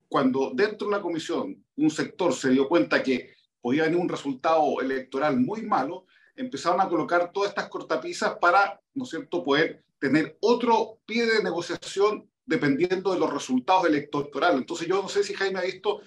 cuando 0.09 0.53
dentro 0.55 0.89
de 0.89 0.97
la 0.97 1.03
comisión 1.03 1.65
un 1.77 1.91
sector 1.91 2.33
se 2.33 2.51
dio 2.51 2.69
cuenta 2.69 3.03
que 3.03 3.35
podía 3.61 3.85
venir 3.85 3.99
un 3.99 4.09
resultado 4.09 4.81
electoral 4.81 5.39
muy 5.39 5.63
malo, 5.63 6.07
empezaron 6.37 6.81
a 6.81 6.89
colocar 6.89 7.33
todas 7.33 7.51
estas 7.51 7.69
cortapisas 7.69 8.37
para, 8.39 8.81
¿no 8.95 9.05
es 9.05 9.11
cierto?, 9.11 9.43
poder 9.43 9.85
tener 10.05 10.37
otro 10.43 10.99
pie 11.07 11.25
de 11.25 11.43
negociación 11.43 12.29
dependiendo 12.45 13.15
de 13.15 13.19
los 13.19 13.33
resultados 13.33 13.87
electorales. 13.87 14.59
Entonces 14.59 14.87
yo 14.87 15.01
no 15.01 15.09
sé 15.09 15.25
si 15.25 15.33
Jaime 15.33 15.61
ha 15.61 15.63
visto 15.63 16.03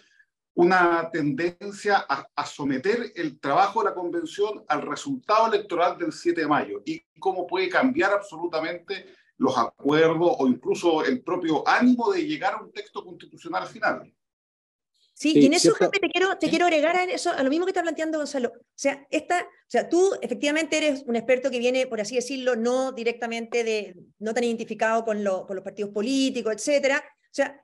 una 0.54 1.10
tendencia 1.12 2.06
a, 2.08 2.28
a, 2.36 2.46
someter 2.46 3.12
el 3.16 3.40
trabajo 3.40 3.80
de 3.80 3.90
la 3.90 3.96
convención 3.96 4.64
al 4.68 4.84
resultado 4.84 5.48
electoral 5.48 5.98
del 5.98 6.14
7 6.14 6.42
de 6.42 6.48
mayo 6.48 6.84
y 6.86 7.02
cómo 7.20 7.48
puede 7.48 7.70
cambiar 7.70 8.14
absolutamente 8.14 9.16
los 9.38 9.58
acuerdos 9.58 10.36
o 10.38 10.48
incluso 10.48 11.04
el 11.04 11.24
propio 11.24 11.68
ánimo 11.68 12.12
de 12.12 12.24
llegar 12.24 12.54
a 12.54 12.62
un 12.62 12.72
texto 12.72 13.04
constitucional 13.04 13.66
final. 13.66 14.14
Sí, 15.20 15.34
y 15.36 15.48
en 15.48 15.54
eso, 15.54 15.74
te 15.74 16.10
quiero, 16.12 16.38
te 16.38 16.48
quiero 16.48 16.66
agregar 16.66 16.96
a, 16.96 17.04
eso, 17.06 17.32
a 17.32 17.42
lo 17.42 17.50
mismo 17.50 17.66
que 17.66 17.72
está 17.72 17.82
planteando 17.82 18.20
Gonzalo. 18.20 18.50
O 18.50 18.62
sea, 18.76 19.08
esta, 19.10 19.42
o 19.42 19.66
sea, 19.68 19.90
tú 19.90 20.14
efectivamente 20.22 20.78
eres 20.78 21.04
un 21.08 21.16
experto 21.16 21.50
que 21.50 21.58
viene, 21.58 21.88
por 21.88 22.00
así 22.00 22.14
decirlo, 22.14 22.56
no 22.56 22.92
directamente 22.92 23.64
de, 23.64 23.96
no 24.20 24.36
tan 24.36 24.44
identificado 24.44 25.04
con, 25.04 25.24
lo, 25.24 25.48
con 25.48 25.56
los 25.56 25.66
partidos 25.66 25.90
políticos, 25.90 26.54
etcétera. 26.54 27.04
O 27.04 27.34
sea, 27.34 27.60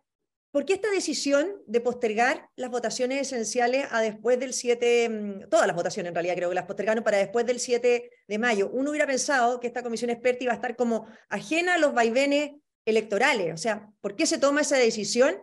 ¿Por 0.50 0.66
qué 0.66 0.74
esta 0.74 0.90
decisión 0.90 1.48
de 1.66 1.82
postergar 1.82 2.48
las 2.56 2.70
votaciones 2.70 3.22
esenciales 3.22 3.88
a 3.90 4.02
después 4.02 4.40
del 4.40 4.54
7, 4.54 5.10
mm, 5.10 5.50
todas 5.50 5.66
las 5.66 5.76
votaciones 5.76 6.10
en 6.10 6.16
realidad 6.16 6.36
creo 6.36 6.50
que 6.50 6.56
las 6.56 6.66
postergaron 6.66 7.04
para 7.04 7.18
después 7.18 7.46
del 7.46 7.60
7 7.60 8.12
de 8.28 8.38
mayo? 8.40 8.70
Uno 8.72 8.90
hubiera 8.90 9.08
pensado 9.08 9.60
que 9.60 9.66
esta 9.68 9.82
comisión 9.82 10.10
experta 10.10 10.44
iba 10.44 10.54
a 10.54 10.56
estar 10.56 10.76
como 10.76 11.08
ajena 11.30 11.76
a 11.76 11.78
los 11.80 11.94
vaivenes 11.94 12.52
electorales. 12.86 13.54
O 13.54 13.58
sea, 13.58 13.90
¿por 14.00 14.16
qué 14.16 14.26
se 14.26 14.40
toma 14.40 14.62
esa 14.62 14.78
decisión? 14.78 15.38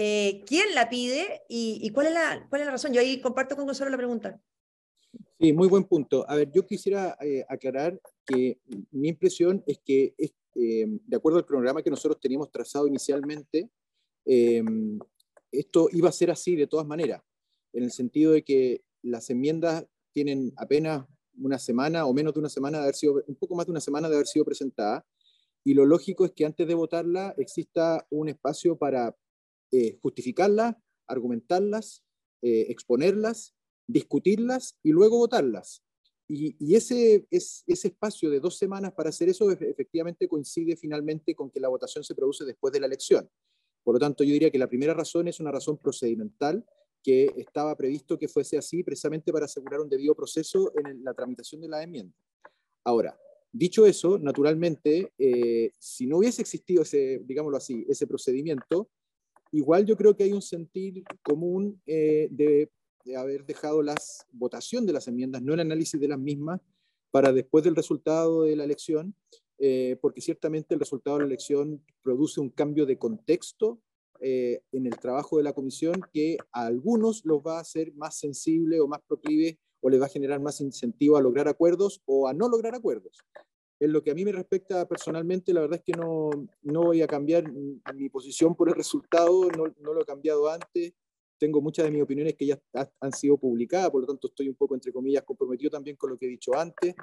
Eh, 0.00 0.44
¿Quién 0.46 0.74
la 0.74 0.88
pide 0.88 1.42
y, 1.48 1.90
cuál, 1.90 2.06
es 2.06 2.14
la, 2.14 2.46
cuál 2.48 2.60
es 2.60 2.66
la 2.66 2.72
razón? 2.72 2.92
Yo 2.92 3.00
ahí 3.00 3.20
comparto 3.20 3.56
con 3.56 3.66
Gonzalo 3.66 3.90
la 3.90 3.96
pregunta. 3.96 4.40
Sí, 5.40 5.52
muy 5.52 5.66
buen 5.66 5.84
punto. 5.84 6.24
A 6.28 6.36
ver, 6.36 6.52
yo 6.52 6.64
quisiera 6.64 7.16
eh, 7.20 7.44
aclarar 7.48 8.00
que 8.24 8.60
mi 8.92 9.08
impresión 9.08 9.64
es 9.66 9.80
que, 9.84 10.14
eh, 10.18 10.30
de 10.54 11.16
acuerdo 11.16 11.38
al 11.38 11.46
cronograma 11.46 11.82
que 11.82 11.90
nosotros 11.90 12.20
teníamos 12.20 12.50
trazado 12.52 12.86
inicialmente, 12.86 13.70
Em, 14.30 14.98
esto 15.50 15.88
iba 15.90 16.10
a 16.10 16.12
ser 16.12 16.30
así 16.30 16.54
de 16.54 16.66
todas 16.66 16.86
maneras, 16.86 17.22
en 17.72 17.82
el 17.82 17.90
sentido 17.90 18.32
de 18.32 18.44
que 18.44 18.84
las 19.02 19.30
enmiendas 19.30 19.86
tienen 20.12 20.52
apenas 20.58 21.06
una 21.38 21.58
semana 21.58 22.04
o 22.04 22.12
menos 22.12 22.34
de 22.34 22.40
una 22.40 22.50
semana 22.50 22.76
de 22.76 22.84
haber 22.84 22.94
sido, 22.94 23.22
un 23.26 23.36
poco 23.36 23.54
más 23.54 23.64
de 23.64 23.72
una 23.72 23.80
semana 23.80 24.06
de 24.06 24.16
haber 24.16 24.26
sido 24.26 24.44
presentadas, 24.44 25.02
y 25.64 25.72
lo 25.72 25.86
lógico 25.86 26.26
es 26.26 26.32
que 26.32 26.44
antes 26.44 26.68
de 26.68 26.74
votarla 26.74 27.34
exista 27.38 28.06
un 28.10 28.28
espacio 28.28 28.76
para 28.76 29.16
eh, 29.72 29.98
justificarlas, 30.00 30.76
argumentarlas, 31.06 32.04
eh, 32.42 32.66
exponerlas, 32.68 33.54
discutirlas 33.86 34.78
y 34.82 34.90
luego 34.90 35.18
votarlas. 35.18 35.82
Y, 36.30 36.74
ese, 36.74 37.26
es, 37.30 37.64
ese 37.66 37.88
espacio 37.88 38.28
de 38.28 38.38
dos 38.38 38.58
semanas 38.58 38.92
para 38.92 39.08
hacer 39.08 39.30
eso 39.30 39.50
efectivamente 39.50 40.28
coincide 40.28 40.76
finalmente 40.76 41.34
con 41.34 41.50
que 41.50 41.58
la 41.58 41.68
votación 41.68 42.04
se 42.04 42.14
produce 42.14 42.44
después 42.44 42.70
de 42.70 42.80
la 42.80 42.86
elección. 42.86 43.30
Por 43.82 43.94
lo 43.94 43.98
tanto, 43.98 44.24
yo 44.24 44.34
diría 44.34 44.50
que 44.50 44.58
la 44.58 44.68
primera 44.68 44.92
razón 44.92 45.26
es 45.28 45.40
una 45.40 45.50
razón 45.50 45.78
procedimental 45.78 46.66
que 47.02 47.32
estaba 47.38 47.74
previsto 47.76 48.18
que 48.18 48.28
fuese 48.28 48.58
así 48.58 48.82
precisamente 48.82 49.32
para 49.32 49.46
asegurar 49.46 49.80
un 49.80 49.88
debido 49.88 50.14
proceso 50.14 50.70
en 50.84 51.02
la 51.02 51.14
tramitación 51.14 51.62
de 51.62 51.68
la 51.68 51.82
enmienda. 51.82 52.14
Ahora, 52.84 53.18
dicho 53.50 53.86
eso, 53.86 54.18
naturalmente, 54.18 55.12
eh, 55.16 55.72
si 55.78 56.06
no 56.06 56.18
hubiese 56.18 56.42
existido 56.42 56.82
ese, 56.82 57.22
digámoslo 57.24 57.56
así, 57.56 57.86
ese 57.88 58.06
procedimiento, 58.06 58.90
igual 59.52 59.86
yo 59.86 59.96
creo 59.96 60.16
que 60.16 60.24
hay 60.24 60.32
un 60.32 60.42
sentir 60.42 61.04
común 61.22 61.80
eh, 61.86 62.28
de, 62.30 62.70
haber 63.16 63.46
dejado 63.46 63.82
la 63.82 63.94
votación 64.32 64.84
de 64.84 64.92
las 64.92 65.08
enmiendas, 65.08 65.40
no 65.40 65.54
el 65.54 65.60
análisis 65.60 65.98
de 65.98 66.08
las 66.08 66.18
mismas, 66.18 66.60
para 67.10 67.32
después 67.32 67.64
del 67.64 67.74
resultado 67.74 68.42
de 68.42 68.54
la 68.54 68.64
elección, 68.64 69.14
eh, 69.58 69.96
porque 70.02 70.20
ciertamente 70.20 70.74
el 70.74 70.80
resultado 70.80 71.16
de 71.16 71.22
la 71.22 71.28
elección 71.28 71.82
produce 72.02 72.38
un 72.40 72.50
cambio 72.50 72.84
de 72.84 72.98
contexto 72.98 73.80
eh, 74.20 74.60
en 74.72 74.86
el 74.86 74.98
trabajo 74.98 75.38
de 75.38 75.44
la 75.44 75.54
comisión 75.54 76.02
que 76.12 76.36
a 76.52 76.66
algunos 76.66 77.24
los 77.24 77.40
va 77.40 77.56
a 77.58 77.60
hacer 77.60 77.94
más 77.94 78.18
sensible 78.18 78.80
o 78.80 78.88
más 78.88 79.00
proclive 79.06 79.58
o 79.80 79.88
les 79.88 80.00
va 80.00 80.06
a 80.06 80.10
generar 80.10 80.40
más 80.40 80.60
incentivo 80.60 81.16
a 81.16 81.22
lograr 81.22 81.48
acuerdos 81.48 82.02
o 82.04 82.28
a 82.28 82.34
no 82.34 82.48
lograr 82.48 82.74
acuerdos. 82.74 83.18
En 83.80 83.92
lo 83.92 84.02
que 84.02 84.10
a 84.10 84.14
mí 84.14 84.24
me 84.24 84.32
respecta 84.32 84.86
personalmente, 84.88 85.52
la 85.52 85.60
verdad 85.60 85.78
es 85.78 85.84
que 85.84 85.98
no, 85.98 86.30
no 86.62 86.82
voy 86.82 87.02
a 87.02 87.06
cambiar 87.06 87.44
mi 87.94 88.08
posición 88.08 88.54
por 88.54 88.68
el 88.68 88.74
resultado, 88.74 89.48
no, 89.56 89.72
no 89.78 89.94
lo 89.94 90.02
he 90.02 90.04
cambiado 90.04 90.48
antes 90.48 90.94
tengo 91.38 91.60
muchas 91.60 91.86
de 91.86 91.90
mis 91.90 92.02
opiniones 92.02 92.34
que 92.34 92.46
ya 92.46 92.60
han 93.00 93.12
sido 93.12 93.38
publicadas, 93.38 93.90
por 93.90 94.02
lo 94.02 94.06
tanto 94.06 94.28
estoy 94.28 94.48
un 94.48 94.54
poco, 94.54 94.74
entre 94.74 94.92
comillas, 94.92 95.22
comprometido 95.22 95.70
también 95.70 95.96
con 95.96 96.10
lo 96.10 96.18
que 96.18 96.26
he 96.26 96.30
dicho 96.30 96.54
antes. 96.54 96.94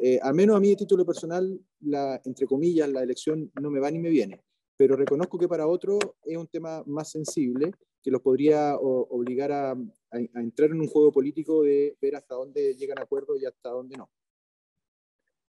Eh, 0.00 0.18
al 0.20 0.34
menos 0.34 0.56
a 0.56 0.60
mí, 0.60 0.70
de 0.70 0.76
título 0.76 1.04
personal, 1.04 1.60
la, 1.80 2.20
entre 2.24 2.46
comillas, 2.46 2.88
la 2.88 3.02
elección 3.02 3.50
no 3.60 3.70
me 3.70 3.80
va 3.80 3.90
ni 3.90 3.98
me 3.98 4.10
viene, 4.10 4.42
pero 4.76 4.96
reconozco 4.96 5.38
que 5.38 5.48
para 5.48 5.66
otros 5.66 5.98
es 6.24 6.36
un 6.36 6.48
tema 6.48 6.82
más 6.86 7.10
sensible 7.10 7.72
que 8.02 8.10
los 8.10 8.20
podría 8.20 8.76
obligar 8.76 9.52
a, 9.52 9.70
a, 9.70 10.40
entrar 10.40 10.70
en 10.70 10.80
un 10.80 10.88
juego 10.88 11.12
político 11.12 11.62
de 11.62 11.96
ver 12.00 12.16
hasta 12.16 12.34
dónde 12.34 12.74
llegan 12.74 12.98
acuerdos 12.98 13.40
y 13.40 13.46
hasta 13.46 13.70
dónde 13.70 13.96
no. 13.96 14.10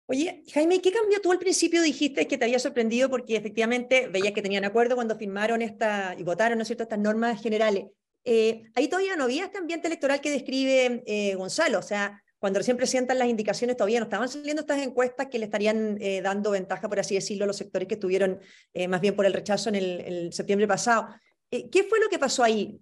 Oye, 0.06 0.42
Jaime, 0.52 0.82
¿qué 0.82 0.92
cambió 0.92 1.18
tú 1.22 1.32
al 1.32 1.38
principio? 1.38 1.80
Dijiste 1.80 2.28
que 2.28 2.36
te 2.36 2.44
había 2.44 2.58
sorprendido 2.58 3.08
porque 3.08 3.36
efectivamente 3.36 4.06
veías 4.08 4.34
que 4.34 4.42
tenían 4.42 4.66
acuerdo 4.66 4.96
cuando 4.96 5.16
firmaron 5.16 5.62
esta 5.62 6.14
y 6.18 6.22
votaron, 6.22 6.58
¿no 6.58 6.62
es 6.62 6.68
cierto?, 6.68 6.82
estas 6.82 6.98
normas 6.98 7.40
generales. 7.40 7.86
Eh, 8.22 8.64
ahí 8.74 8.88
todavía 8.88 9.16
no 9.16 9.24
había 9.24 9.46
este 9.46 9.56
ambiente 9.56 9.86
electoral 9.86 10.20
que 10.20 10.30
describe 10.30 11.02
eh, 11.06 11.34
Gonzalo, 11.36 11.78
o 11.78 11.82
sea, 11.82 12.22
cuando 12.38 12.58
recién 12.58 12.76
presentan 12.76 13.18
las 13.18 13.28
indicaciones 13.28 13.78
todavía 13.78 13.98
no 13.98 14.04
estaban 14.04 14.28
saliendo 14.28 14.60
estas 14.60 14.82
encuestas 14.82 15.28
que 15.28 15.38
le 15.38 15.46
estarían 15.46 15.96
eh, 15.98 16.20
dando 16.20 16.50
ventaja, 16.50 16.86
por 16.86 17.00
así 17.00 17.14
decirlo, 17.14 17.44
a 17.44 17.46
los 17.46 17.56
sectores 17.56 17.88
que 17.88 17.94
estuvieron 17.94 18.40
más 18.88 19.00
bien 19.00 19.16
por 19.16 19.24
el 19.24 19.32
rechazo 19.32 19.70
en 19.70 19.76
el, 19.76 20.32
septiembre 20.34 20.68
pasado. 20.68 21.08
¿Qué 21.50 21.86
fue 21.88 22.00
lo 22.00 22.10
que 22.10 22.18
pasó 22.18 22.42
ahí? 22.44 22.78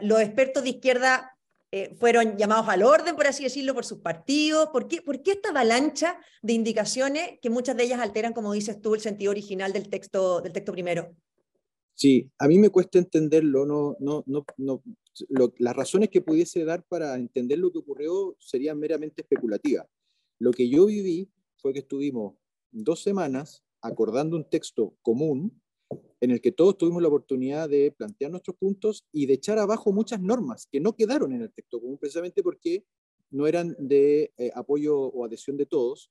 los 0.00 0.20
expertos 0.20 0.62
de 0.62 0.70
izquierda 0.70 1.33
fueron 1.98 2.36
llamados 2.36 2.68
al 2.68 2.82
orden, 2.82 3.16
por 3.16 3.26
así 3.26 3.44
decirlo, 3.44 3.74
por 3.74 3.84
sus 3.84 3.98
partidos. 3.98 4.68
¿Por 4.70 4.88
qué, 4.88 5.02
¿Por 5.02 5.22
qué 5.22 5.32
esta 5.32 5.50
avalancha 5.50 6.18
de 6.42 6.52
indicaciones 6.52 7.38
que 7.40 7.50
muchas 7.50 7.76
de 7.76 7.84
ellas 7.84 8.00
alteran, 8.00 8.32
como 8.32 8.52
dices 8.52 8.80
tú, 8.80 8.94
el 8.94 9.00
sentido 9.00 9.30
original 9.30 9.72
del 9.72 9.88
texto, 9.88 10.40
del 10.40 10.52
texto 10.52 10.72
primero? 10.72 11.14
Sí, 11.94 12.30
a 12.38 12.48
mí 12.48 12.58
me 12.58 12.70
cuesta 12.70 12.98
entenderlo, 12.98 13.64
no, 13.66 13.96
no, 14.00 14.24
no, 14.26 14.44
no 14.56 14.82
las 15.58 15.76
razones 15.76 16.08
que 16.10 16.20
pudiese 16.20 16.64
dar 16.64 16.84
para 16.84 17.14
entender 17.14 17.58
lo 17.58 17.70
que 17.70 17.78
ocurrió 17.78 18.36
serían 18.38 18.78
meramente 18.78 19.22
especulativas. 19.22 19.86
Lo 20.38 20.50
que 20.50 20.68
yo 20.68 20.86
viví 20.86 21.30
fue 21.56 21.72
que 21.72 21.80
estuvimos 21.80 22.34
dos 22.72 23.02
semanas 23.02 23.64
acordando 23.80 24.36
un 24.36 24.48
texto 24.48 24.96
común 25.02 25.62
en 26.20 26.30
el 26.30 26.40
que 26.40 26.52
todos 26.52 26.78
tuvimos 26.78 27.02
la 27.02 27.08
oportunidad 27.08 27.68
de 27.68 27.92
plantear 27.92 28.30
nuestros 28.30 28.56
puntos 28.56 29.04
y 29.12 29.26
de 29.26 29.34
echar 29.34 29.58
abajo 29.58 29.92
muchas 29.92 30.20
normas 30.20 30.66
que 30.70 30.80
no 30.80 30.94
quedaron 30.94 31.32
en 31.32 31.42
el 31.42 31.52
texto 31.52 31.80
común 31.80 31.98
precisamente 31.98 32.42
porque 32.42 32.84
no 33.30 33.46
eran 33.46 33.74
de 33.78 34.32
eh, 34.36 34.50
apoyo 34.54 34.96
o 34.96 35.24
adhesión 35.24 35.56
de 35.56 35.66
todos. 35.66 36.10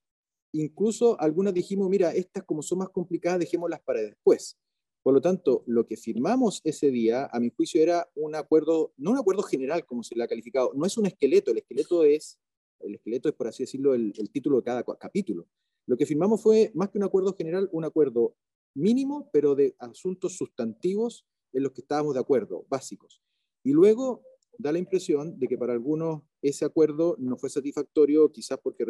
Incluso 0.52 1.20
algunas 1.20 1.54
dijimos, 1.54 1.90
mira, 1.90 2.14
estas 2.14 2.44
como 2.44 2.62
son 2.62 2.80
más 2.80 2.90
complicadas, 2.90 3.40
dejémoslas 3.40 3.82
para 3.82 4.02
después. 4.02 4.58
Por 5.04 5.14
lo 5.14 5.22
tanto, 5.22 5.64
lo 5.68 5.86
que 5.86 5.98
firmamos 5.98 6.62
ese 6.64 6.90
día, 6.90 7.28
a 7.32 7.40
mi 7.42 7.50
juicio, 7.50 7.82
era 7.82 8.10
un 8.16 8.36
acuerdo, 8.36 8.94
no 8.98 9.12
un 9.12 9.18
acuerdo 9.18 9.44
general 9.44 9.86
como 9.86 10.02
se 10.02 10.16
le 10.16 10.24
ha 10.24 10.28
calificado, 10.28 10.72
no 10.76 10.86
es 10.86 10.98
un 10.98 11.06
esqueleto, 11.06 11.52
el 11.52 11.58
esqueleto 11.58 12.06
es, 12.06 12.40
el 12.80 12.96
esqueleto 12.96 13.28
es 13.28 13.36
por 13.36 13.48
así 13.48 13.64
decirlo, 13.64 13.94
el, 13.94 14.14
título 14.32 14.58
de 14.58 14.64
cada 14.64 14.84
capítulo. 14.84 15.48
Lo 15.86 15.98
que 15.98 16.06
firmamos 16.06 16.42
fue, 16.42 16.72
más 16.74 16.90
que 16.90 16.98
un 16.98 17.04
acuerdo 17.04 17.34
general, 17.34 17.68
un 17.74 17.84
acuerdo 17.84 18.38
mínimo, 18.74 19.30
pero 19.32 19.56
de 19.56 19.76
asuntos 19.80 20.38
sustantivos 20.38 21.26
en 21.52 21.64
los 21.64 21.72
que 21.72 21.82
estábamos 21.82 22.14
de 22.14 22.20
acuerdo, 22.20 22.66
básicos. 22.70 23.22
Y 23.64 23.72
luego 23.72 24.24
da 24.58 24.72
la 24.72 24.80
impresión 24.80 25.40
de 25.40 25.48
que 25.48 25.58
para 25.58 25.74
algunos 25.74 26.22
ese 26.42 26.66
acuerdo 26.66 27.16
no 27.20 27.38
fue 27.38 27.50
satisfactorio, 27.50 28.32
quizás 28.32 28.60
porque 28.62 28.86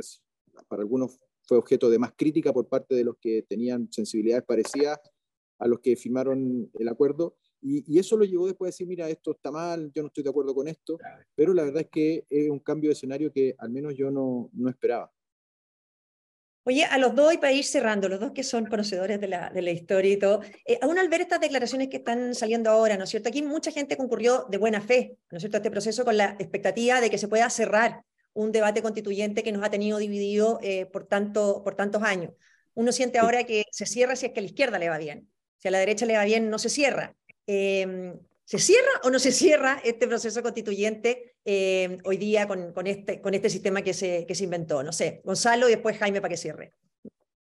para 0.68 0.82
algunos 0.82 1.20
fue 1.44 1.58
objeto 1.58 1.90
de 1.90 2.00
más 2.00 2.14
crítica 2.16 2.54
por 2.54 2.68
parte 2.68 2.96
de 2.96 3.04
los 3.04 3.18
que 3.18 3.44
tenían 3.44 3.92
sensibilidades 3.92 4.46
parecidas 4.46 5.00
a 5.60 5.68
los 5.68 5.80
que 5.80 5.96
firmaron 5.96 6.70
el 6.74 6.88
acuerdo. 6.88 7.36
Y, 7.62 7.98
eso 7.98 8.18
lo 8.18 8.26
llevó 8.26 8.48
después 8.48 8.68
a 8.68 8.72
decir, 8.74 8.88
mira, 8.88 9.10
esto 9.10 9.32
está 9.32 9.52
mal, 9.52 9.90
yo 9.94 10.02
no 10.02 10.08
estoy 10.08 10.24
de 10.24 10.30
acuerdo 10.30 10.54
con 10.54 10.68
esto, 10.68 10.98
pero 11.34 11.54
la 11.54 11.64
verdad 11.64 11.84
es 11.84 11.90
que 11.90 12.26
es 12.30 12.50
un 12.50 12.60
cambio 12.60 12.90
de 12.90 12.94
escenario 12.94 13.32
que 13.32 13.56
al 13.58 13.70
menos 13.70 13.96
yo 13.96 14.12
no, 14.12 14.50
no 14.54 14.70
esperaba. 14.70 15.14
Oye, 16.66 16.86
a 16.86 16.98
los 16.98 17.14
dos 17.14 17.34
y 17.34 17.38
para 17.38 17.52
ir 17.52 17.66
cerrando, 17.66 18.08
los 18.08 18.20
dos 18.20 18.32
que 18.32 18.44
son 18.44 18.66
conocedores 18.66 19.20
de 19.20 19.28
la, 19.28 19.50
de 19.50 19.62
la 19.62 19.72
historia 19.72 20.14
y 20.14 20.18
todo, 20.18 20.42
eh, 20.66 20.80
aún 20.82 20.98
al 20.98 21.10
ver 21.10 21.22
estas 21.22 21.42
declaraciones 21.42 21.90
que 21.90 21.98
están 21.98 22.34
saliendo 22.36 22.70
ahora, 22.70 22.98
¿no 22.98 23.04
es 23.04 23.10
cierto? 23.10 23.30
Aquí 23.30 23.42
mucha 23.42 23.72
gente 23.72 23.98
concurrió 23.98 24.46
de 24.50 24.58
buena 24.58 24.80
fe, 24.80 25.18
¿no 25.30 25.38
es 25.38 25.42
cierto?, 25.42 25.58
a 25.58 25.60
este 25.60 25.72
proceso 25.72 26.06
con 26.06 26.16
la 26.16 26.36
expectativa 26.40 27.02
de 27.02 27.10
que 27.10 27.18
se 27.18 27.28
pueda 27.28 27.50
cerrar 27.50 28.04
un 28.34 28.52
debate 28.52 28.82
constituyente 28.82 29.44
que 29.44 29.52
nos 29.52 29.64
ha 29.64 29.70
tenido 29.70 29.98
dividido 29.98 30.60
eh, 30.64 30.86
por, 30.86 31.06
tanto, 31.06 31.62
por 31.64 31.76
tantos 31.76 32.02
años. 32.04 32.32
Uno 32.74 32.92
siente 32.92 33.20
ahora 33.20 33.44
que 33.44 33.66
se 33.72 33.86
cierra 33.86 34.16
si 34.16 34.28
es 34.28 34.32
que 34.32 34.40
a 34.40 34.44
la 34.44 34.48
izquierda 34.48 34.80
le 34.80 34.90
va 34.90 34.98
bien 34.98 35.30
si 35.64 35.70
a 35.70 35.72
la 35.72 35.80
derecha 35.80 36.06
le 36.06 36.18
va 36.18 36.26
bien, 36.26 36.50
no 36.50 36.60
se 36.60 36.70
cierra. 36.70 37.16
Em, 37.48 38.20
¿Se 38.44 38.60
cierra 38.60 38.90
o 39.04 39.10
no 39.10 39.18
se 39.18 39.32
cierra 39.32 39.80
este 39.86 40.08
proceso 40.10 40.44
constituyente 40.44 41.33
em, 41.46 41.98
hoy 42.04 42.18
día 42.18 42.48
con, 42.48 42.74
con, 42.74 42.88
este, 42.88 43.22
con 43.22 43.34
este 43.34 43.50
sistema 43.50 43.82
que 43.82 43.94
se, 43.94 44.26
que 44.26 44.36
se 44.36 44.44
inventó? 44.44 44.84
No 44.84 44.92
sé, 44.92 45.22
Gonzalo 45.24 45.68
y 45.68 45.72
después 45.72 45.98
Jaime 45.98 46.22
para 46.22 46.30
que 46.30 46.38
cierre. 46.38 46.74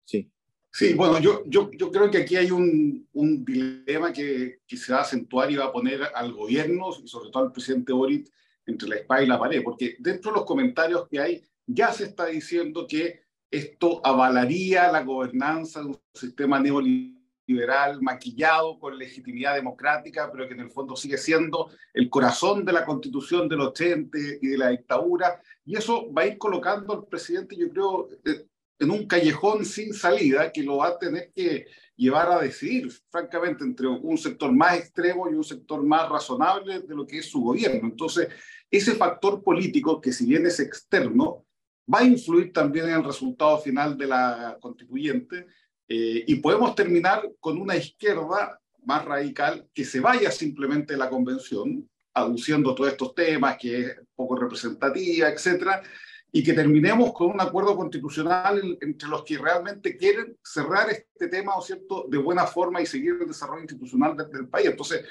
Sí. 0.04 0.30
Sí, 0.70 0.94
bueno, 0.94 1.18
yo, 1.18 1.42
yo, 1.46 1.70
yo 1.72 1.90
creo 1.90 2.10
que 2.10 2.18
aquí 2.18 2.36
hay 2.36 2.50
un, 2.50 3.08
un 3.14 3.44
dilema 3.44 4.12
que, 4.12 4.60
que, 4.66 4.76
se 4.76 4.92
va 4.92 4.98
a 4.98 5.02
acentuar 5.02 5.50
y 5.50 5.56
va 5.56 5.64
a 5.64 5.72
poner 5.72 6.02
al 6.14 6.32
gobierno 6.32 6.90
y 7.02 7.08
sobre 7.08 7.30
todo 7.30 7.44
al 7.44 7.52
presidente 7.52 7.92
Boric 7.92 8.30
entre 8.66 8.88
la 8.88 8.96
espada 8.96 9.22
y 9.22 9.26
la 9.26 9.38
pared, 9.38 9.62
porque 9.64 9.96
dentro 9.98 10.30
de 10.30 10.36
los 10.36 10.46
comentarios 10.46 11.08
que 11.08 11.18
hay 11.18 11.42
ya 11.66 11.90
se 11.92 12.04
está 12.04 12.26
diciendo 12.26 12.86
que 12.86 13.22
esto 13.50 14.00
avalaría 14.04 14.92
la 14.92 15.02
gobernanza 15.02 15.80
de 15.80 15.86
un 15.86 16.00
sistema 16.14 16.60
neoliberal 16.60 17.17
liberal 17.48 18.00
maquillado 18.02 18.78
con 18.78 18.96
legitimidad 18.96 19.54
democrática, 19.54 20.30
pero 20.30 20.46
que 20.46 20.54
en 20.54 20.60
el 20.60 20.70
fondo 20.70 20.94
sigue 20.94 21.16
siendo 21.16 21.70
el 21.94 22.08
corazón 22.10 22.64
de 22.64 22.72
la 22.72 22.84
constitución 22.84 23.48
del 23.48 23.62
80 23.62 24.18
y 24.42 24.46
de 24.46 24.58
la 24.58 24.68
dictadura. 24.68 25.40
Y 25.64 25.76
eso 25.76 26.12
va 26.12 26.22
a 26.22 26.26
ir 26.26 26.38
colocando 26.38 26.92
al 26.92 27.06
presidente, 27.06 27.56
yo 27.56 27.70
creo, 27.70 28.08
eh, 28.24 28.46
en 28.78 28.90
un 28.90 29.06
callejón 29.06 29.64
sin 29.64 29.92
salida 29.92 30.52
que 30.52 30.62
lo 30.62 30.76
va 30.76 30.88
a 30.88 30.98
tener 30.98 31.32
que 31.34 31.66
llevar 31.96 32.30
a 32.30 32.40
decidir, 32.40 32.92
francamente, 33.10 33.64
entre 33.64 33.88
un 33.88 34.16
sector 34.16 34.52
más 34.52 34.78
extremo 34.78 35.28
y 35.28 35.34
un 35.34 35.42
sector 35.42 35.82
más 35.82 36.08
razonable 36.08 36.80
de 36.80 36.94
lo 36.94 37.06
que 37.06 37.18
es 37.18 37.30
su 37.30 37.40
gobierno. 37.40 37.88
Entonces, 37.88 38.28
ese 38.70 38.92
factor 38.92 39.42
político, 39.42 40.00
que 40.00 40.12
si 40.12 40.26
bien 40.26 40.46
es 40.46 40.60
externo, 40.60 41.44
va 41.92 42.00
a 42.00 42.04
influir 42.04 42.52
también 42.52 42.86
en 42.86 42.96
el 42.96 43.04
resultado 43.04 43.58
final 43.58 43.96
de 43.96 44.06
la 44.06 44.58
constituyente 44.60 45.46
eh, 45.88 46.24
y 46.26 46.34
podemos 46.36 46.74
terminar 46.74 47.28
con 47.40 47.58
una 47.58 47.74
izquierda 47.76 48.60
más 48.84 49.04
radical 49.04 49.66
que 49.72 49.84
se 49.84 50.00
vaya 50.00 50.30
simplemente 50.30 50.92
de 50.92 50.98
la 50.98 51.08
convención, 51.08 51.88
aduciendo 52.12 52.74
todos 52.74 52.90
estos 52.90 53.14
temas, 53.14 53.56
que 53.58 53.80
es 53.80 53.96
poco 54.14 54.36
representativa, 54.36 55.28
etcétera, 55.28 55.82
y 56.30 56.42
que 56.42 56.52
terminemos 56.52 57.12
con 57.14 57.30
un 57.30 57.40
acuerdo 57.40 57.74
constitucional 57.74 58.76
entre 58.80 59.08
los 59.08 59.24
que 59.24 59.38
realmente 59.38 59.96
quieren 59.96 60.36
cerrar 60.42 60.90
este 60.90 61.28
tema, 61.28 61.56
¿o 61.56 61.62
cierto?, 61.62 62.06
de 62.08 62.18
buena 62.18 62.46
forma 62.46 62.82
y 62.82 62.86
seguir 62.86 63.16
el 63.20 63.28
desarrollo 63.28 63.62
institucional 63.62 64.14
del, 64.16 64.48
país. 64.48 64.66
Entonces, 64.66 65.06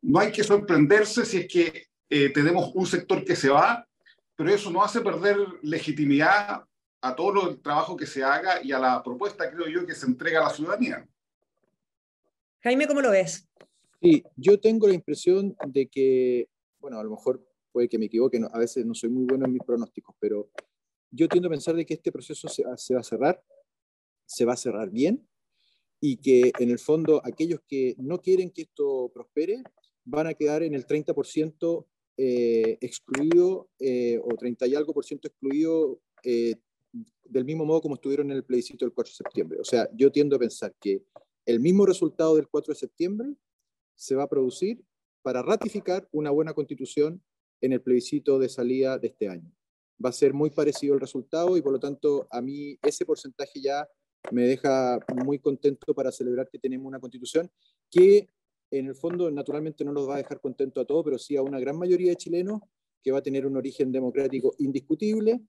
no 0.00 0.18
hay 0.18 0.32
que 0.32 0.42
sorprenderse 0.42 1.26
si 1.26 1.38
es 1.38 1.46
que 1.46 1.86
eh, 2.08 2.30
tenemos 2.30 2.70
un 2.74 2.86
sector 2.86 3.22
que 3.24 3.36
se 3.36 3.50
va, 3.50 3.86
pero 4.34 4.50
eso 4.50 4.70
no 4.70 4.82
hace 4.82 5.02
perder 5.02 5.36
legitimidad 5.62 6.64
a 7.02 7.16
todo 7.16 7.50
el 7.50 7.60
trabajo 7.60 7.96
que 7.96 8.06
se 8.06 8.22
haga 8.22 8.62
y 8.62 8.70
a 8.72 8.78
la 8.78 9.02
propuesta, 9.02 9.50
creo 9.50 9.66
yo, 9.66 9.84
que 9.84 9.94
se 9.94 10.06
entrega 10.06 10.40
a 10.40 10.44
la 10.44 10.54
ciudadanía. 10.54 11.06
Jaime, 12.60 12.86
¿cómo 12.86 13.00
lo 13.00 13.10
ves? 13.10 13.48
Sí, 14.00 14.22
yo 14.36 14.58
tengo 14.60 14.86
la 14.86 14.94
impresión 14.94 15.56
de 15.66 15.88
que, 15.88 16.48
bueno, 16.78 16.98
a 17.00 17.04
lo 17.04 17.10
mejor 17.10 17.44
puede 17.72 17.88
que 17.88 17.98
me 17.98 18.06
equivoque, 18.06 18.40
a 18.50 18.58
veces 18.58 18.86
no 18.86 18.94
soy 18.94 19.10
muy 19.10 19.24
bueno 19.24 19.46
en 19.46 19.52
mis 19.52 19.62
pronósticos, 19.64 20.14
pero 20.20 20.50
yo 21.10 21.28
tiendo 21.28 21.48
a 21.48 21.50
pensar 21.50 21.74
de 21.74 21.84
que 21.84 21.94
este 21.94 22.12
proceso 22.12 22.48
se, 22.48 22.64
va 22.64 22.74
a 22.74 23.02
cerrar, 23.02 23.42
se 24.24 24.44
va 24.44 24.52
a 24.52 24.56
cerrar 24.56 24.90
bien, 24.90 25.28
y 26.00 26.18
que 26.18 26.52
en 26.58 26.70
el 26.70 26.78
fondo 26.78 27.20
aquellos 27.24 27.60
que 27.66 27.96
no 27.98 28.20
quieren 28.20 28.50
que 28.50 28.62
esto 28.62 29.10
prospere 29.12 29.62
van 30.04 30.28
a 30.28 30.34
quedar 30.34 30.62
en 30.62 30.74
el 30.74 30.86
30% 30.86 31.86
eh, 32.16 32.78
excluido 32.80 33.70
eh, 33.78 34.20
o 34.22 34.36
30 34.36 34.66
y 34.66 34.74
algo 34.74 34.92
por 34.92 35.04
ciento 35.04 35.28
excluido 35.28 36.00
eh, 36.24 36.56
del 37.24 37.44
mismo 37.44 37.64
modo 37.64 37.80
como 37.80 37.94
estuvieron 37.94 38.30
en 38.30 38.36
el 38.36 38.44
plebiscito 38.44 38.84
del 38.84 38.92
4 38.92 39.10
de 39.10 39.16
septiembre. 39.16 39.58
O 39.60 39.64
sea, 39.64 39.88
yo 39.94 40.12
tiendo 40.12 40.36
a 40.36 40.38
pensar 40.38 40.74
que 40.80 41.02
el 41.46 41.60
mismo 41.60 41.86
resultado 41.86 42.36
del 42.36 42.48
4 42.48 42.74
de 42.74 42.78
septiembre 42.78 43.34
se 43.94 44.14
va 44.14 44.24
a 44.24 44.28
producir 44.28 44.84
para 45.22 45.42
ratificar 45.42 46.08
una 46.12 46.30
buena 46.30 46.52
constitución 46.52 47.22
en 47.60 47.72
el 47.72 47.80
plebiscito 47.80 48.38
de 48.38 48.48
salida 48.48 48.98
de 48.98 49.08
este 49.08 49.28
año. 49.28 49.50
Va 50.04 50.10
a 50.10 50.12
ser 50.12 50.34
muy 50.34 50.50
parecido 50.50 50.94
el 50.94 51.00
resultado 51.00 51.56
y 51.56 51.62
por 51.62 51.72
lo 51.72 51.78
tanto 51.78 52.26
a 52.30 52.42
mí 52.42 52.76
ese 52.82 53.06
porcentaje 53.06 53.60
ya 53.60 53.88
me 54.30 54.42
deja 54.42 54.98
muy 55.24 55.38
contento 55.38 55.94
para 55.94 56.12
celebrar 56.12 56.48
que 56.48 56.58
tenemos 56.58 56.86
una 56.86 57.00
constitución 57.00 57.50
que 57.90 58.28
en 58.70 58.86
el 58.86 58.94
fondo 58.94 59.30
naturalmente 59.30 59.84
no 59.84 59.92
nos 59.92 60.08
va 60.08 60.14
a 60.14 60.18
dejar 60.18 60.40
contento 60.40 60.80
a 60.80 60.84
todos, 60.84 61.04
pero 61.04 61.18
sí 61.18 61.36
a 61.36 61.42
una 61.42 61.60
gran 61.60 61.76
mayoría 61.76 62.10
de 62.10 62.16
chilenos 62.16 62.60
que 63.02 63.12
va 63.12 63.18
a 63.18 63.22
tener 63.22 63.46
un 63.46 63.56
origen 63.56 63.92
democrático 63.92 64.54
indiscutible 64.58 65.40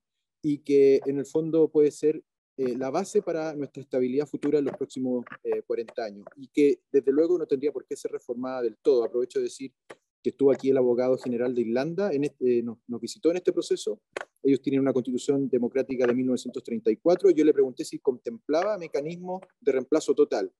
y 0.43 0.59
que 0.59 0.99
en 1.05 1.17
el 1.17 1.25
fondo 1.25 1.69
puede 1.69 1.89
ser 1.89 2.21
eh, 2.57 2.77
la 2.77 2.91
base 2.91 3.23
para 3.23 3.55
nuestra 3.55 3.81
estabilidad 3.81 4.27
futura 4.27 4.59
en 4.59 4.65
los 4.65 4.77
próximos 4.77 5.25
40 5.65 5.93
eh, 5.93 6.05
años 6.05 6.25
y 6.35 6.49
que 6.49 6.81
desde 6.91 7.11
luego 7.11 7.39
no 7.39 7.47
tendría 7.47 7.71
por 7.71 7.85
qué 7.87 7.95
ser 7.95 8.11
reformada 8.11 8.61
del 8.61 8.77
todo. 8.77 9.03
Aprovecho 9.03 9.39
de 9.39 9.45
decir 9.45 9.73
que 10.21 10.29
estuvo 10.29 10.51
aquí 10.51 10.69
el 10.69 10.77
abogado 10.77 11.17
general 11.17 11.55
de 11.55 11.61
Irlanda, 11.61 12.11
en 12.11 12.25
este, 12.25 12.61
nos, 12.61 12.77
visitó 13.01 13.31
en 13.31 13.37
este 13.37 13.51
proceso. 13.51 14.01
Ellos 14.43 14.61
tienen 14.61 14.81
una 14.81 14.93
constitución 14.93 15.49
democrática 15.49 16.05
de 16.05 16.13
1934. 16.13 17.31
Yo 17.31 17.43
le 17.43 17.53
pregunté 17.53 17.85
si 17.85 17.99
contemplaba 17.99 18.77
mecanismos 18.77 19.41
de 19.59 19.71
reemplazo 19.71 20.13
total 20.13 20.51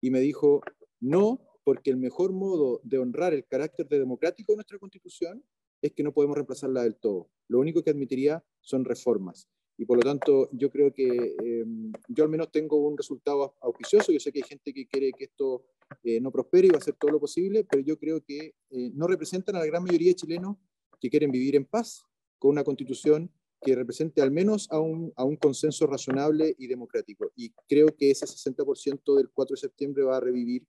y 0.00 0.10
me 0.10 0.20
dijo, 0.20 0.60
no, 1.00 1.40
porque 1.64 1.90
el 1.90 1.96
mejor 1.96 2.32
modo 2.32 2.80
de 2.84 2.98
honrar 2.98 3.34
el 3.34 3.44
carácter 3.46 3.88
de 3.88 3.98
democrático 3.98 4.52
de 4.52 4.56
nuestra 4.56 4.78
constitución 4.78 5.42
es 5.82 5.92
que 5.92 6.02
no 6.02 6.12
podemos 6.12 6.36
reemplazarla 6.36 6.82
del 6.82 6.96
todo. 6.96 7.30
Lo 7.48 7.58
único 7.58 7.82
que 7.82 7.90
admitiría 7.90 8.44
son 8.60 8.84
reformas 8.84 9.48
y 9.80 9.86
por 9.86 9.96
lo 9.96 10.02
tanto 10.02 10.50
yo 10.52 10.70
creo 10.70 10.92
que 10.92 11.34
em, 11.42 11.90
yo 12.06 12.24
al 12.24 12.28
menos 12.28 12.52
tengo 12.52 12.76
un 12.76 12.98
resultado 12.98 13.56
auspicioso. 13.62 14.12
Yo 14.12 14.20
sé 14.20 14.30
que 14.30 14.40
hay 14.40 14.48
gente 14.48 14.74
que 14.74 14.86
quiere 14.86 15.10
que 15.12 15.24
esto 15.24 15.64
eh, 16.04 16.20
no 16.20 16.30
prospere 16.30 16.66
y 16.66 16.70
va 16.70 16.76
a 16.76 16.80
hacer 16.80 16.96
todo 17.00 17.12
lo 17.12 17.18
posible, 17.18 17.64
pero 17.64 17.82
yo 17.82 17.98
creo 17.98 18.22
que 18.22 18.54
eh, 18.68 18.90
no 18.92 19.06
representan 19.06 19.56
a 19.56 19.60
la 19.60 19.64
gran 19.64 19.82
mayoría 19.82 20.08
de 20.08 20.16
chilenos 20.16 20.58
que 21.00 21.08
quieren 21.08 21.30
vivir 21.30 21.56
en 21.56 21.64
paz 21.64 22.04
con 22.38 22.50
una 22.50 22.62
constitución 22.62 23.32
que 23.62 23.74
represente 23.74 24.20
al 24.20 24.30
menos 24.30 24.70
a 24.70 24.78
un, 24.78 25.14
a 25.16 25.24
un 25.24 25.36
consenso 25.36 25.86
razonable 25.86 26.54
y 26.58 26.66
democrático. 26.66 27.32
Y 27.34 27.54
creo 27.66 27.86
que 27.96 28.10
ese 28.10 28.26
60% 28.26 29.16
del 29.16 29.30
4 29.30 29.54
de 29.54 29.60
septiembre 29.60 30.04
va 30.04 30.18
a 30.18 30.20
revivir 30.20 30.66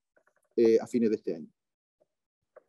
eh, 0.56 0.78
a 0.80 0.86
fines 0.86 1.10
de 1.10 1.16
este 1.16 1.34
año. 1.34 1.52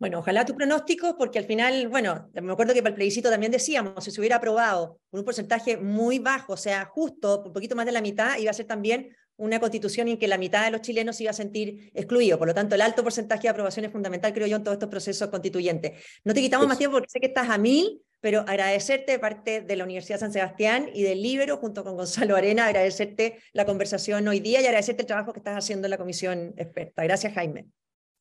Bueno, 0.04 0.20
ojalá 0.20 0.44
tu 0.44 0.54
pronóstico, 0.54 1.16
porque 1.18 1.40
al 1.40 1.46
final, 1.46 1.88
bueno, 1.88 2.30
me 2.34 2.52
acuerdo 2.52 2.74
que 2.74 2.82
para 2.82 2.90
el 2.90 2.96
plebiscito 2.96 3.30
también 3.30 3.54
decíamos, 3.54 4.04
si 4.04 4.12
se 4.12 4.20
hubiera 4.20 4.36
aprobado 4.36 5.00
con 5.10 5.20
un 5.22 5.24
porcentaje 5.24 5.78
muy 5.78 6.20
bajo, 6.20 6.52
o 6.52 6.58
sea, 6.58 6.84
justo 6.84 7.42
un 7.46 7.54
poquito 7.54 7.74
más 7.74 7.86
de 7.86 7.94
la 7.94 8.02
mitad, 8.02 8.38
iba 8.38 8.52
a 8.52 8.54
ser 8.54 8.66
también 8.66 9.16
una 9.38 9.62
constitución 9.62 10.10
en 10.10 10.18
que 10.18 10.28
la 10.28 10.38
mitad 10.38 10.66
de 10.66 10.72
los 10.72 10.82
chilenos 10.82 11.16
se 11.16 11.24
iba 11.24 11.30
a 11.30 11.34
sentir 11.34 11.90
excluido. 11.94 12.38
Por 12.38 12.50
lo 12.50 12.54
tanto, 12.54 12.76
el 12.76 12.82
alto 12.82 13.02
porcentaje 13.02 13.44
de 13.44 13.48
aprobación 13.48 13.86
es 13.86 13.94
fundamental, 13.94 14.34
creo 14.34 14.46
yo, 14.46 14.58
en 14.58 14.64
todos 14.66 14.76
estos 14.76 14.90
procesos 14.90 15.30
constituyentes. 15.30 15.94
No 16.26 16.34
te 16.34 16.42
quitamos 16.42 16.68
más 16.68 16.78
tiempo 16.78 16.98
porque 16.98 17.10
sé 17.10 17.22
que 17.22 17.28
estás 17.28 17.50
a 17.50 17.58
mil, 17.58 18.02
pero 18.20 18.42
agradecerte 18.42 19.14
de 19.14 19.20
parte 19.20 19.62
de 19.62 19.76
la 19.78 19.86
Universidad 19.86 20.20
San 20.20 20.34
Sebastián 20.34 20.90
y 20.94 21.04
del 21.04 21.22
Libro, 21.22 21.56
junto 21.60 21.86
con 21.86 21.96
Gonzalo 21.96 22.36
Arena, 22.36 22.66
agradecerte 22.66 23.40
la 23.54 23.66
conversación 23.66 24.28
hoy 24.28 24.42
día 24.42 24.60
y 24.60 24.66
agradecerte 24.66 25.04
el 25.04 25.08
trabajo 25.08 25.32
que 25.32 25.40
estás 25.40 25.56
haciendo 25.56 25.86
en 25.88 25.92
la 25.92 25.98
comisión 25.98 26.54
experta. 26.58 27.04
Gracias, 27.06 27.34
Jaime. 27.34 27.68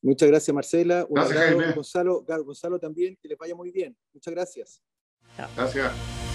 Muchas 0.03 0.29
gracias, 0.29 0.53
Marcela. 0.53 1.05
Un 1.07 1.15
gracias, 1.15 1.75
Gonzalo, 1.75 2.25
Gonzalo 2.43 2.77
también, 2.77 3.17
que 3.21 3.29
les 3.29 3.37
vaya 3.37 3.55
muy 3.55 3.71
bien. 3.71 3.97
Muchas 4.13 4.33
gracias. 4.33 4.81
Gracias. 5.55 6.32